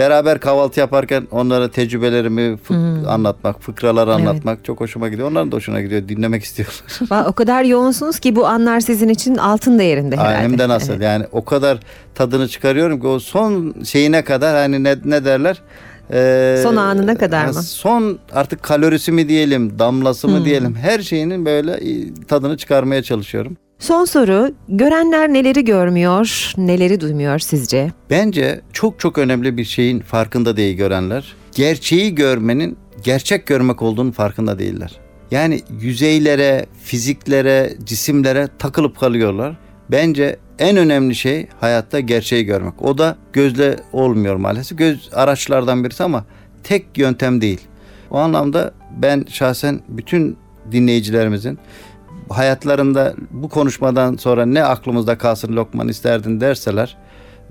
beraber 0.00 0.40
kahvaltı 0.40 0.80
yaparken 0.80 1.26
onlara 1.30 1.68
tecrübelerimi, 1.70 2.58
fık- 2.68 3.06
anlatmak, 3.08 3.62
fıkralar 3.62 4.08
anlatmak 4.08 4.64
çok 4.64 4.80
hoşuma 4.80 5.08
gidiyor. 5.08 5.30
Onların 5.30 5.52
da 5.52 5.56
hoşuna 5.56 5.80
gidiyor. 5.80 6.08
Dinlemek 6.08 6.44
istiyorlar. 6.44 7.26
O 7.28 7.32
kadar 7.32 7.64
yoğunsunuz 7.64 8.18
ki 8.20 8.36
bu 8.36 8.46
anlar 8.46 8.80
sizin 8.80 9.08
için 9.08 9.36
altın 9.36 9.78
değerinde 9.78 10.16
herhalde. 10.16 10.36
Ay, 10.36 10.42
Hem 10.44 10.58
de 10.58 10.68
nasıl 10.68 10.92
Evet. 10.92 11.02
yani 11.02 11.24
o 11.32 11.44
kadar 11.44 11.78
tadını 12.14 12.48
çıkarıyorum 12.48 13.00
ki 13.00 13.06
o 13.06 13.18
son 13.18 13.74
şeyine 13.84 14.24
kadar 14.24 14.56
hani 14.56 14.84
ne, 14.84 14.96
ne 15.04 15.24
derler? 15.24 15.62
Ee, 16.12 16.60
Son 16.62 16.76
anına 16.76 17.18
kadar 17.18 17.46
mı? 17.46 17.52
Son 17.62 18.18
artık 18.32 18.62
kalorisi 18.62 19.12
mi 19.12 19.28
diyelim, 19.28 19.78
damlası 19.78 20.28
Hmm. 20.28 20.34
mı 20.34 20.44
diyelim 20.44 20.74
her 20.74 21.00
şeyinin 21.00 21.46
böyle 21.46 21.80
tadını 22.28 22.56
çıkarmaya 22.56 23.02
çalışıyorum. 23.02 23.56
Son 23.80 24.04
soru. 24.04 24.54
Görenler 24.68 25.32
neleri 25.32 25.64
görmüyor, 25.64 26.52
neleri 26.56 27.00
duymuyor 27.00 27.38
sizce? 27.38 27.92
Bence 28.10 28.60
çok 28.72 29.00
çok 29.00 29.18
önemli 29.18 29.56
bir 29.56 29.64
şeyin 29.64 30.00
farkında 30.00 30.56
değil 30.56 30.76
görenler. 30.76 31.36
Gerçeği 31.54 32.14
görmenin 32.14 32.78
gerçek 33.02 33.46
görmek 33.46 33.82
olduğunu 33.82 34.12
farkında 34.12 34.58
değiller. 34.58 35.00
Yani 35.30 35.60
yüzeylere, 35.80 36.66
fiziklere, 36.82 37.72
cisimlere 37.84 38.48
takılıp 38.58 39.00
kalıyorlar. 39.00 39.56
Bence 39.90 40.36
en 40.58 40.76
önemli 40.76 41.14
şey 41.14 41.46
hayatta 41.60 42.00
gerçeği 42.00 42.44
görmek. 42.44 42.82
O 42.82 42.98
da 42.98 43.16
gözle 43.32 43.76
olmuyor 43.92 44.36
maalesef. 44.36 44.78
Göz 44.78 45.08
araçlardan 45.12 45.84
birisi 45.84 46.02
ama 46.04 46.24
tek 46.62 46.98
yöntem 46.98 47.40
değil. 47.40 47.60
O 48.10 48.18
anlamda 48.18 48.74
ben 48.96 49.24
şahsen 49.28 49.80
bütün 49.88 50.36
dinleyicilerimizin 50.72 51.58
hayatlarında 52.30 53.14
bu 53.30 53.48
konuşmadan 53.48 54.16
sonra 54.16 54.46
ne 54.46 54.64
aklımızda 54.64 55.18
kalsın 55.18 55.56
Lokman 55.56 55.88
isterdin 55.88 56.40
derseler 56.40 56.96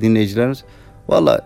dinleyicilerimiz 0.02 0.64
valla 1.10 1.42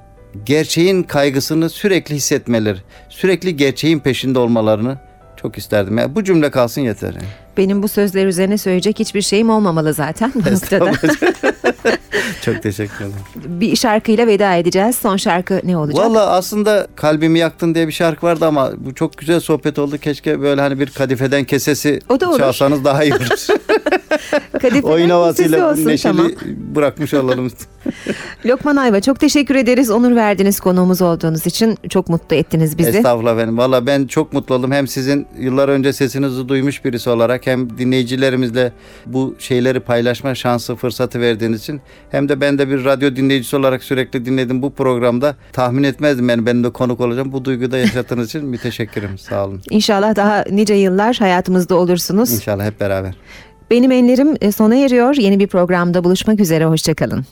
gerçeğin 0.46 1.04
kaygısını 1.04 1.70
sürekli 1.70 2.16
hissetmeleri, 2.16 2.78
sürekli 3.10 3.56
gerçeğin 3.56 4.00
peşinde 4.00 4.40
olmalarını 4.40 4.98
çok 5.36 5.58
isterdim. 5.58 5.98
Yani 5.98 6.16
bu 6.16 6.24
cümle 6.24 6.52
kalsın 6.52 6.82
yeter. 6.82 7.14
yani. 7.14 7.26
Benim 7.58 7.84
bu 7.84 7.88
sözler 7.88 8.26
üzerine 8.26 8.58
söyleyecek 8.58 9.00
hiçbir 9.00 9.22
şeyim 9.22 9.50
olmamalı 9.50 9.94
zaten 9.94 10.32
bu 10.36 10.40
noktada. 10.52 10.92
Çok 12.42 12.64
teşekkür 12.64 12.96
ederim. 12.96 13.14
bir 13.36 13.76
şarkıyla 13.76 14.28
veda 14.28 14.56
edeceğiz. 14.56 14.96
Son 14.96 15.18
şarkı 15.18 15.62
ne 15.64 15.78
olacak? 15.78 16.06
Valla 16.06 16.30
aslında 16.30 16.88
kalbimi 16.96 17.40
yaktın 17.40 17.76
diye 17.76 17.88
bir 17.88 17.92
şarkı 17.94 18.26
vardı 18.26 18.46
ama 18.46 18.72
bu 18.78 18.94
çok 18.96 19.18
güzel 19.18 19.40
sohbet 19.40 19.80
oldu. 19.80 19.98
Keşke 19.98 20.42
böyle 20.42 20.62
hani 20.62 20.80
bir 20.80 20.88
kadifeden 20.90 21.44
kesesi 21.44 22.00
O 22.10 22.20
da 22.20 22.30
olur. 22.30 22.40
çalsanız 22.40 22.84
daha 22.86 23.04
iyi 23.04 23.14
olur. 23.14 23.48
Kadifeden 24.52 24.82
Oyun 24.88 25.04
sesi 25.06 25.14
havasıyla 25.14 25.72
olsun, 25.72 25.86
neşeli 25.86 26.18
tamam. 26.18 26.32
bırakmış 26.76 27.14
olalım. 27.14 27.52
Lokman 28.46 28.76
Ayva 28.76 29.00
çok 29.02 29.20
teşekkür 29.20 29.56
ederiz. 29.56 29.92
Onur 29.92 30.16
verdiniz 30.16 30.60
konuğumuz 30.60 31.02
olduğunuz 31.02 31.46
için. 31.48 31.78
Çok 31.90 32.10
mutlu 32.10 32.36
ettiniz 32.36 32.78
bizi. 32.78 32.90
Estağfurullah 32.90 33.38
benim. 33.38 33.58
Valla 33.58 33.86
ben 33.86 34.08
çok 34.08 34.34
mutlu 34.34 34.56
oldum. 34.56 34.72
Hem 34.72 34.88
sizin 34.88 35.28
yıllar 35.40 35.70
önce 35.70 35.94
sesinizi 35.94 36.50
duymuş 36.50 36.86
birisi 36.86 37.10
olarak 37.10 37.48
hem 37.48 37.78
dinleyicilerimizle 37.78 38.72
bu 39.06 39.36
şeyleri 39.40 39.80
paylaşma 39.80 40.36
şansı, 40.36 40.76
fırsatı 40.76 41.20
verdiğiniz 41.20 41.60
için 41.62 41.73
hem 42.12 42.30
de 42.30 42.42
ben 42.42 42.58
de 42.58 42.70
bir 42.70 42.86
radyo 42.86 43.16
dinleyicisi 43.16 43.56
olarak 43.56 43.84
sürekli 43.84 44.26
dinledim 44.26 44.62
bu 44.62 44.74
programda. 44.74 45.36
Tahmin 45.54 45.84
etmezdim 45.84 46.30
yani 46.30 46.46
benim 46.46 46.64
de 46.64 46.70
konuk 46.70 47.02
olacağım. 47.02 47.32
Bu 47.32 47.46
duyguyu 47.46 47.72
da 47.72 47.78
yaşattığınız 47.78 48.28
için 48.28 48.46
müteşekkirim. 48.46 49.18
Sağ 49.18 49.46
olun. 49.46 49.62
İnşallah 49.70 50.16
daha 50.16 50.46
nice 50.52 50.74
yıllar 50.74 51.16
hayatımızda 51.16 51.76
olursunuz. 51.76 52.34
İnşallah 52.34 52.66
hep 52.66 52.80
beraber. 52.80 53.16
Benim 53.72 53.92
enlerim 53.92 54.36
e, 54.42 54.52
sona 54.52 54.76
eriyor. 54.76 55.16
Yeni 55.16 55.40
bir 55.40 55.48
programda 55.48 56.04
buluşmak 56.04 56.40
üzere. 56.40 56.66
Hoşçakalın. 56.66 57.26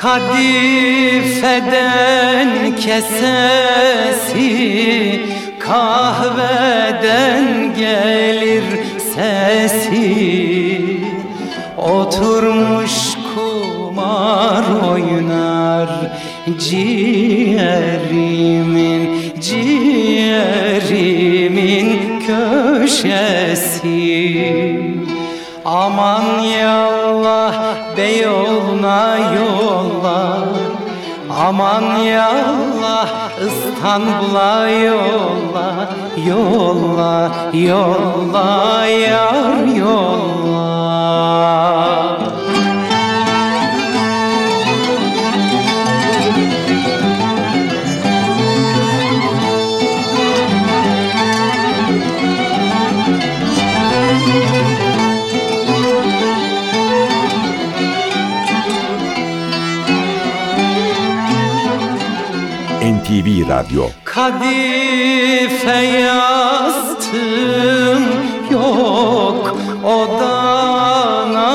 Kadifeden 0.00 0.40
kesesi 2.76 4.50
Kahveden 5.58 7.44
gelir 7.78 8.64
sesi. 9.14 10.06
Oturmuş 11.76 12.92
kumar 13.34 14.64
oynar 14.92 15.88
Ciğerimin, 16.58 17.90
ciğerimin 19.40 20.80
köşesi. 22.26 23.90
Aman 25.64 26.42
yallah 26.42 27.69
Aman 31.46 31.96
yallah 31.96 33.08
İstanbul'a 33.46 34.68
yolla 34.68 35.88
Yolla, 36.26 37.30
yolla 37.52 38.86
yar 38.86 39.64
yolla 39.66 40.70
Radyo. 63.50 63.84
Kadife 64.04 65.80
yastım 66.06 67.22
yok 68.50 69.56
Odana 69.84 71.50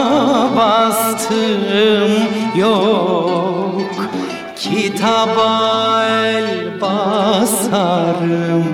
bastım 0.58 2.12
yok. 2.56 3.82
Kitaba 4.56 6.04
el 6.06 6.82
basarım 6.82 8.66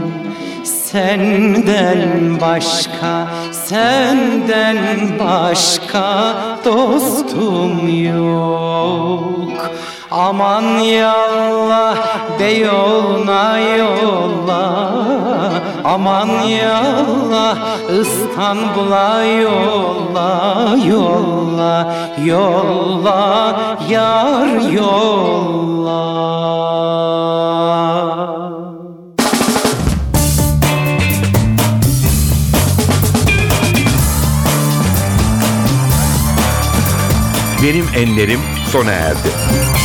Senden 0.64 2.42
başka, 2.42 3.28
senden 3.52 4.80
başka 5.20 6.36
dostum 6.66 7.88
yok. 8.06 9.72
Aman 10.12 10.80
yallah 10.80 12.11
Beyoğlu'na 12.42 13.60
yolla 13.60 14.92
Aman 15.84 16.28
yallah 16.42 17.58
İstanbul'a 18.02 19.24
yolla 19.24 20.76
Yolla, 20.88 21.94
yolla 22.26 23.78
Yar 23.90 24.72
yolla 24.72 26.02
Benim 37.64 37.86
Enlerim 37.96 38.40
sona 38.72 38.92
erdi. 38.92 39.81